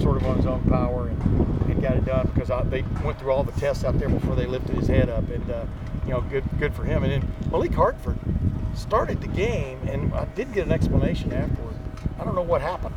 sort 0.00 0.16
of 0.16 0.24
on 0.26 0.36
his 0.36 0.46
own 0.46 0.62
power 0.68 1.08
and, 1.08 1.70
and 1.70 1.82
got 1.82 1.96
it 1.96 2.04
done 2.04 2.30
because 2.32 2.50
I, 2.50 2.62
they 2.64 2.82
went 3.04 3.18
through 3.18 3.32
all 3.32 3.42
the 3.42 3.52
tests 3.52 3.82
out 3.82 3.98
there 3.98 4.08
before 4.08 4.36
they 4.36 4.46
lifted 4.46 4.76
his 4.76 4.86
head 4.86 5.08
up, 5.08 5.28
and 5.28 5.50
uh, 5.50 5.64
you 6.04 6.10
know, 6.10 6.20
good 6.20 6.44
good 6.60 6.72
for 6.72 6.84
him. 6.84 7.02
And 7.02 7.12
then 7.12 7.32
Malik 7.50 7.74
Hartford 7.74 8.18
started 8.74 9.20
the 9.20 9.28
game, 9.28 9.78
and 9.88 10.12
I 10.14 10.24
did 10.34 10.52
get 10.52 10.66
an 10.66 10.72
explanation 10.72 11.32
afterward. 11.32 11.74
I 12.18 12.24
don't 12.24 12.34
know 12.34 12.42
what 12.42 12.60
happened. 12.60 12.94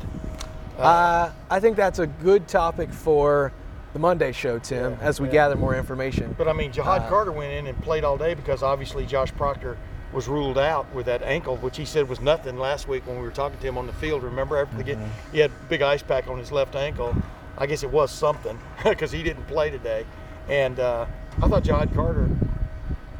Uh, 0.77 1.31
I 1.49 1.59
think 1.59 1.77
that's 1.77 1.99
a 1.99 2.07
good 2.07 2.47
topic 2.47 2.91
for 2.91 3.51
the 3.93 3.99
Monday 3.99 4.31
show, 4.31 4.57
Tim, 4.59 4.93
Yeah, 4.93 4.97
as 5.01 5.21
we 5.21 5.27
yeah. 5.27 5.33
gather 5.33 5.55
more 5.55 5.75
information. 5.75 6.33
But 6.37 6.47
I 6.47 6.53
mean, 6.53 6.71
Ja'Had 6.71 7.01
Uh, 7.01 7.09
Carter 7.09 7.31
went 7.31 7.53
in 7.53 7.67
and 7.67 7.79
played 7.83 8.03
all 8.03 8.17
day 8.17 8.33
because 8.33 8.63
obviously 8.63 9.05
Josh 9.05 9.31
Proctor 9.35 9.77
was 10.11 10.27
ruled 10.27 10.57
out 10.57 10.91
with 10.93 11.05
that 11.07 11.21
ankle, 11.23 11.57
which 11.57 11.77
he 11.77 11.85
said 11.85 12.07
was 12.09 12.19
nothing 12.19 12.57
last 12.57 12.87
week 12.87 13.05
when 13.05 13.17
we 13.17 13.23
were 13.23 13.31
talking 13.31 13.57
to 13.59 13.67
him 13.67 13.77
on 13.77 13.85
the 13.87 13.93
field. 13.93 14.23
Remember, 14.23 14.57
after 14.57 14.75
the 14.77 14.83
game, 14.83 14.97
Mm-hmm. 14.97 15.31
he 15.31 15.39
had 15.39 15.51
a 15.51 15.69
big 15.69 15.81
ice 15.81 16.01
pack 16.03 16.27
on 16.27 16.37
his 16.39 16.51
left 16.51 16.75
ankle. 16.75 17.15
I 17.57 17.67
guess 17.67 17.83
it 17.83 17.91
was 17.91 18.11
something 18.11 18.57
because 18.83 19.11
he 19.11 19.21
didn't 19.21 19.45
play 19.45 19.69
today. 19.69 20.05
And 20.49 20.79
uh, 20.79 21.05
I 21.41 21.47
thought 21.47 21.63
Ja'Had 21.63 21.93
Carter 21.93 22.29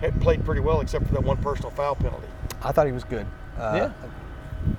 had 0.01 0.19
played 0.21 0.43
pretty 0.43 0.61
well, 0.61 0.81
except 0.81 1.05
for 1.07 1.13
that 1.13 1.23
one 1.23 1.37
personal 1.37 1.69
foul 1.71 1.95
penalty. 1.95 2.27
I 2.63 2.71
thought 2.71 2.85
he 2.85 2.91
was 2.91 3.03
good. 3.03 3.25
Uh, 3.59 3.73
Yeah. 3.75 3.91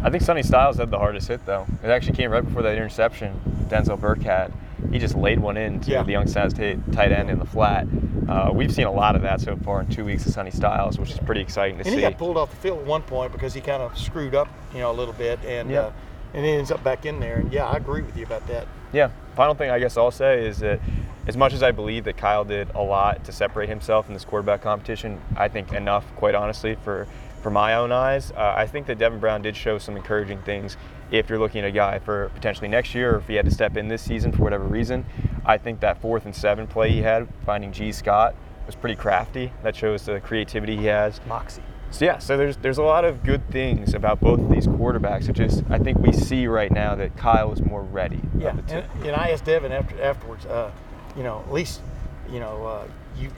I 0.03 0.09
think 0.09 0.23
Sonny 0.23 0.43
Styles 0.43 0.79
had 0.79 0.91
the 0.91 0.99
hardest 0.99 1.29
hit 1.29 1.45
though. 1.45 1.67
It 1.83 1.89
actually 1.91 2.17
came 2.17 2.31
right 2.31 2.45
before 2.45 2.63
that 2.63 2.75
interception 2.77 3.39
Denzel 3.69 4.01
Burke 4.01 4.23
had. 4.23 4.51
He 4.91 4.99
just 4.99 5.15
laid 5.15 5.39
one 5.41 5.57
in 5.59 5.81
to 5.81 5.91
Yeah. 5.91 6.03
the 6.03 6.13
Youngstown 6.13 6.49
State 6.51 6.79
tight 6.93 7.13
end 7.13 7.29
in 7.31 7.39
the 7.39 7.45
flat. 7.45 7.87
Uh, 8.29 8.51
we've 8.53 8.73
seen 8.73 8.87
a 8.87 8.91
lot 8.93 9.15
of 9.17 9.23
that 9.23 9.41
so 9.43 9.57
far 9.57 9.81
in 9.81 9.87
two 9.89 10.05
weeks 10.05 10.25
of 10.27 10.33
Sonny 10.33 10.51
Styles, 10.51 10.99
which 10.99 11.11
is 11.11 11.19
pretty 11.19 11.43
exciting 11.43 11.75
to 11.77 11.81
And 11.81 11.91
see. 11.91 11.97
he 11.97 12.01
got 12.01 12.17
pulled 12.17 12.39
off 12.39 12.51
the 12.51 12.57
field 12.57 12.79
at 12.81 12.87
one 12.87 13.03
point 13.03 13.33
because 13.33 13.53
he 13.53 13.61
kind 13.61 13.83
of 13.83 13.97
screwed 13.99 14.35
up, 14.35 14.49
you 14.73 14.81
know, 14.81 14.91
a 14.91 14.93
little 14.95 15.13
bit, 15.15 15.39
and 15.47 15.71
Yeah. 15.71 15.81
uh, 15.81 15.91
and 16.33 16.45
he 16.45 16.53
ends 16.53 16.71
up 16.73 16.83
back 16.83 17.05
in 17.07 17.21
there. 17.21 17.37
And 17.37 17.53
yeah, 17.53 17.67
I 17.67 17.77
agree 17.77 18.01
with 18.03 18.17
you 18.17 18.25
about 18.25 18.47
that. 18.49 18.67
Yeah. 18.93 19.09
Final 19.37 19.55
thing 19.55 19.71
I 19.71 19.79
guess 19.79 19.97
I'll 19.99 20.11
say 20.11 20.47
is 20.47 20.59
that 20.61 20.81
as 21.27 21.37
much 21.37 21.53
as 21.53 21.63
I 21.63 21.71
believe 21.73 22.05
that 22.05 22.17
Kyle 22.17 22.45
did 22.45 22.69
a 22.75 22.81
lot 22.83 23.23
to 23.25 23.33
separate 23.33 23.69
himself 23.69 24.09
in 24.09 24.15
this 24.15 24.25
quarterback 24.25 24.63
competition, 24.63 25.21
I 25.37 25.49
think 25.49 25.73
enough, 25.73 26.05
quite 26.17 26.35
honestly, 26.35 26.77
for 26.83 27.07
for 27.45 27.51
my 27.51 27.75
own 27.75 27.93
eyes. 27.93 28.33
Uh, 28.33 28.55
I 28.57 28.67
think 28.67 28.87
that 28.87 28.97
Devin 28.97 29.21
Brown 29.21 29.43
did 29.43 29.55
show 29.55 29.77
some 29.77 29.97
encouraging 29.97 30.41
things. 30.43 30.79
If 31.11 31.29
you're 31.29 31.39
looking 31.39 31.61
at 31.61 31.67
a 31.69 31.73
guy 31.73 31.99
for 31.99 32.31
potentially 32.35 32.69
next 32.69 32.95
year, 32.95 33.15
or 33.15 33.19
if 33.19 33.29
he 33.29 33.35
had 33.35 33.45
to 33.45 33.51
step 33.51 33.77
in 33.77 33.87
this 33.87 34.01
season 34.01 34.33
for 34.33 34.43
whatever 34.43 34.65
reason, 34.65 35.05
I 35.45 35.59
think 35.59 35.81
that 35.81 36.01
fourth 36.01 36.25
and 36.25 36.35
seven 36.35 36.67
play 36.67 36.91
he 36.91 37.03
had 37.03 37.29
finding 37.45 37.71
Gee 37.71 37.93
Scott 37.93 38.35
was 38.65 38.75
pretty 38.75 38.97
crafty. 38.97 39.53
That 39.63 39.77
shows 39.77 40.07
the 40.07 40.21
creativity 40.21 40.75
he 40.75 40.87
has. 40.87 41.21
Moxie. 41.27 41.63
So 41.91 42.07
yeah, 42.07 42.19
so 42.19 42.39
there's 42.39 42.57
there's 42.57 42.79
a 42.79 42.83
lot 42.83 43.05
of 43.05 43.23
good 43.23 43.49
things 43.51 43.93
about 43.93 44.21
both 44.21 44.41
of 44.41 44.49
these 44.49 44.67
quarterbacks. 44.67 45.29
It 45.29 45.35
just 45.35 45.65
I 45.69 45.79
think 45.79 45.99
we 45.99 46.13
see 46.13 46.47
right 46.47 46.73
now 46.73 46.95
that 46.95 47.15
Kyle 47.19 47.53
is 47.53 47.61
more 47.61 47.83
ready. 47.83 48.23
Yeah, 48.39 48.57
and, 48.69 48.87
and 49.03 49.15
I 49.15 49.29
asked 49.31 49.45
Devin 49.45 49.71
after 49.71 50.03
afterwards, 50.03 50.47
uh, 50.47 50.73
you 51.15 51.23
know, 51.23 51.45
at 51.47 51.53
least, 51.53 51.83
you 52.31 52.41
know, 52.41 52.67
uh, 52.67 52.89
you, 53.19 53.31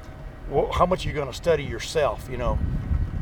how 0.73 0.87
much 0.87 1.05
are 1.05 1.09
you 1.09 1.15
going 1.15 1.27
to 1.27 1.35
study 1.35 1.65
yourself, 1.65 2.29
you 2.31 2.37
know, 2.37 2.57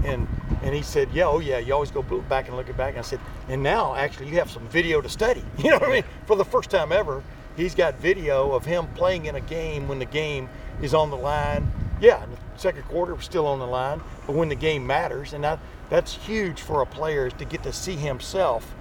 and 0.04 0.28
and 0.62 0.74
he 0.74 0.82
said, 0.82 1.08
yeah, 1.12 1.26
oh 1.26 1.40
yeah, 1.40 1.58
you 1.58 1.74
always 1.74 1.90
go 1.90 2.02
back 2.02 2.48
and 2.48 2.56
look 2.56 2.68
it 2.68 2.76
back. 2.76 2.90
And 2.90 2.98
I 2.98 3.02
said, 3.02 3.20
and 3.48 3.62
now 3.62 3.94
actually 3.94 4.28
you 4.28 4.36
have 4.36 4.50
some 4.50 4.66
video 4.68 5.00
to 5.00 5.08
study. 5.08 5.44
You 5.58 5.70
know 5.70 5.78
what 5.78 5.88
I 5.88 5.92
mean? 5.92 6.04
For 6.26 6.36
the 6.36 6.44
first 6.44 6.70
time 6.70 6.92
ever, 6.92 7.22
he's 7.56 7.74
got 7.74 7.98
video 7.98 8.52
of 8.52 8.64
him 8.64 8.86
playing 8.94 9.26
in 9.26 9.34
a 9.34 9.40
game 9.40 9.88
when 9.88 9.98
the 9.98 10.04
game 10.04 10.48
is 10.82 10.94
on 10.94 11.10
the 11.10 11.16
line. 11.16 11.70
Yeah, 12.00 12.22
in 12.24 12.30
the 12.30 12.38
second 12.56 12.82
quarter 12.84 13.14
was 13.14 13.24
still 13.24 13.46
on 13.46 13.58
the 13.58 13.66
line, 13.66 14.00
but 14.26 14.34
when 14.34 14.48
the 14.48 14.54
game 14.54 14.86
matters, 14.86 15.32
and 15.32 15.44
that 15.44 15.58
that's 15.90 16.14
huge 16.14 16.60
for 16.60 16.82
a 16.82 16.86
player 16.86 17.26
is 17.26 17.32
to 17.34 17.44
get 17.44 17.62
to 17.62 17.72
see 17.72 17.96
himself 17.96 18.74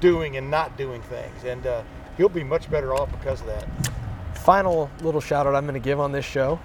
doing 0.00 0.36
and 0.36 0.50
not 0.50 0.76
doing 0.76 1.02
things, 1.02 1.44
and 1.44 1.66
uh, 1.66 1.82
he'll 2.16 2.28
be 2.28 2.44
much 2.44 2.70
better 2.70 2.94
off 2.94 3.10
because 3.12 3.40
of 3.40 3.46
that. 3.46 3.68
Final 4.34 4.90
little 5.00 5.20
shout 5.20 5.46
out 5.46 5.54
I'm 5.54 5.64
going 5.64 5.80
to 5.80 5.84
give 5.84 6.00
on 6.00 6.12
this 6.12 6.24
show. 6.24 6.58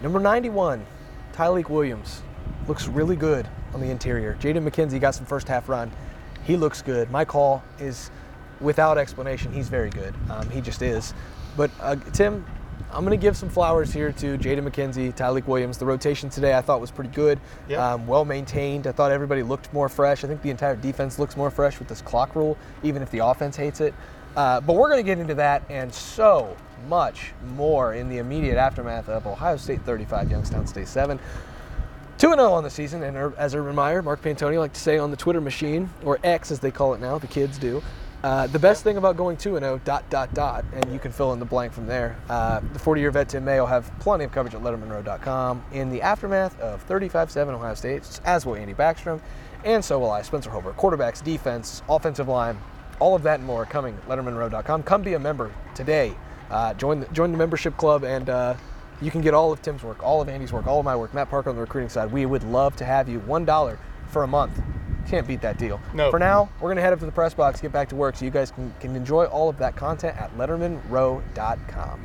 Number 0.00 0.20
91, 0.20 0.84
Tyleik 1.32 1.68
Williams. 1.68 2.22
Looks 2.66 2.88
really 2.88 3.16
good 3.16 3.46
on 3.74 3.80
the 3.80 3.90
interior. 3.90 4.36
Jaden 4.40 4.66
McKenzie 4.68 5.00
got 5.00 5.14
some 5.14 5.26
first 5.26 5.48
half 5.48 5.68
run. 5.68 5.90
He 6.44 6.56
looks 6.56 6.80
good. 6.82 7.10
My 7.10 7.24
call 7.24 7.62
is 7.78 8.10
without 8.60 8.96
explanation, 8.96 9.52
he's 9.52 9.68
very 9.68 9.90
good. 9.90 10.14
Um, 10.30 10.48
he 10.48 10.60
just 10.60 10.80
is. 10.80 11.12
But 11.56 11.70
uh, 11.80 11.96
Tim, 12.12 12.44
I'm 12.90 13.04
going 13.04 13.18
to 13.18 13.22
give 13.22 13.36
some 13.36 13.48
flowers 13.50 13.92
here 13.92 14.12
to 14.12 14.38
Jaden 14.38 14.66
McKenzie, 14.68 15.14
Tyleik 15.14 15.46
Williams. 15.46 15.76
The 15.78 15.84
rotation 15.84 16.30
today 16.30 16.54
I 16.56 16.60
thought 16.62 16.80
was 16.80 16.90
pretty 16.90 17.10
good, 17.10 17.38
Yeah. 17.68 17.92
um, 17.94 18.06
well 18.06 18.24
maintained. 18.24 18.86
I 18.86 18.92
thought 18.92 19.10
everybody 19.12 19.42
looked 19.42 19.72
more 19.72 19.88
fresh. 19.88 20.24
I 20.24 20.28
think 20.28 20.40
the 20.42 20.50
entire 20.50 20.76
defense 20.76 21.18
looks 21.18 21.36
more 21.36 21.50
fresh 21.50 21.78
with 21.78 21.88
this 21.88 22.00
clock 22.00 22.34
rule, 22.34 22.56
even 22.82 23.02
if 23.02 23.10
the 23.10 23.18
offense 23.18 23.56
hates 23.56 23.80
it. 23.80 23.92
Uh, 24.36 24.60
but 24.60 24.74
we're 24.74 24.88
going 24.88 24.98
to 25.00 25.04
get 25.06 25.18
into 25.18 25.34
that 25.34 25.62
and 25.68 25.92
so 25.92 26.56
much 26.88 27.32
more 27.54 27.94
in 27.94 28.08
the 28.08 28.18
immediate 28.18 28.56
aftermath 28.56 29.08
of 29.08 29.26
Ohio 29.26 29.56
State 29.56 29.82
35, 29.82 30.30
Youngstown 30.30 30.66
State 30.66 30.88
7. 30.88 31.18
2 32.24 32.30
0 32.30 32.52
on 32.54 32.64
the 32.64 32.70
season, 32.70 33.02
and 33.02 33.34
as 33.36 33.52
a 33.52 33.60
reminder, 33.60 34.00
Mark 34.00 34.22
Pantoni 34.22 34.58
like 34.58 34.72
to 34.72 34.80
say 34.80 34.96
on 34.96 35.10
the 35.10 35.16
Twitter 35.16 35.42
machine, 35.42 35.90
or 36.06 36.18
X 36.24 36.50
as 36.50 36.58
they 36.58 36.70
call 36.70 36.94
it 36.94 36.98
now, 36.98 37.18
the 37.18 37.26
kids 37.26 37.58
do. 37.58 37.82
Uh, 38.22 38.46
the 38.46 38.58
best 38.58 38.82
thing 38.82 38.96
about 38.96 39.18
going 39.18 39.36
2 39.36 39.58
0, 39.58 39.78
dot, 39.84 40.08
dot, 40.08 40.32
dot, 40.32 40.64
and 40.72 40.90
you 40.90 40.98
can 40.98 41.12
fill 41.12 41.34
in 41.34 41.38
the 41.38 41.44
blank 41.44 41.70
from 41.70 41.86
there. 41.86 42.16
Uh, 42.30 42.62
the 42.72 42.78
40 42.78 43.02
year 43.02 43.10
vet 43.10 43.28
Tim 43.28 43.44
May 43.44 43.60
will 43.60 43.66
have 43.66 43.92
plenty 44.00 44.24
of 44.24 44.32
coverage 44.32 44.54
at 44.54 44.62
LettermenRow.com 44.62 45.62
in 45.72 45.90
the 45.90 46.00
aftermath 46.00 46.58
of 46.60 46.80
35 46.84 47.30
7 47.30 47.54
Ohio 47.54 47.74
State, 47.74 48.20
as 48.24 48.46
will 48.46 48.54
Andy 48.54 48.72
Backstrom, 48.72 49.20
and 49.62 49.84
so 49.84 49.98
will 49.98 50.10
I, 50.10 50.22
Spencer 50.22 50.48
Holbrook. 50.48 50.78
Quarterbacks, 50.78 51.22
defense, 51.22 51.82
offensive 51.90 52.28
line, 52.28 52.58
all 53.00 53.14
of 53.14 53.22
that 53.24 53.40
and 53.40 53.46
more 53.46 53.66
coming 53.66 53.94
at 53.96 54.08
LettermenRow.com. 54.08 54.82
Come 54.84 55.02
be 55.02 55.12
a 55.12 55.18
member 55.18 55.52
today. 55.74 56.16
Uh, 56.48 56.72
join, 56.72 57.00
the, 57.00 57.06
join 57.08 57.32
the 57.32 57.38
membership 57.38 57.76
club 57.76 58.02
and 58.02 58.30
uh, 58.30 58.54
you 59.00 59.10
can 59.10 59.20
get 59.20 59.34
all 59.34 59.52
of 59.52 59.60
Tim's 59.62 59.82
work, 59.82 60.02
all 60.02 60.20
of 60.20 60.28
Andy's 60.28 60.52
work, 60.52 60.66
all 60.66 60.78
of 60.78 60.84
my 60.84 60.96
work, 60.96 61.14
Matt 61.14 61.30
Parker 61.30 61.50
on 61.50 61.56
the 61.56 61.60
recruiting 61.60 61.88
side. 61.88 62.10
We 62.12 62.26
would 62.26 62.44
love 62.44 62.76
to 62.76 62.84
have 62.84 63.08
you. 63.08 63.20
$1 63.20 63.78
for 64.08 64.22
a 64.22 64.26
month. 64.26 64.62
Can't 65.06 65.26
beat 65.26 65.40
that 65.42 65.58
deal. 65.58 65.80
No. 65.92 66.10
For 66.10 66.18
now, 66.18 66.48
we're 66.60 66.68
going 66.68 66.76
to 66.76 66.82
head 66.82 66.92
up 66.92 66.98
to 67.00 67.06
the 67.06 67.12
press 67.12 67.34
box, 67.34 67.60
get 67.60 67.72
back 67.72 67.88
to 67.90 67.96
work 67.96 68.16
so 68.16 68.24
you 68.24 68.30
guys 68.30 68.50
can, 68.50 68.72
can 68.80 68.96
enjoy 68.96 69.26
all 69.26 69.48
of 69.48 69.58
that 69.58 69.76
content 69.76 70.16
at 70.18 70.34
lettermenrow.com. 70.36 72.04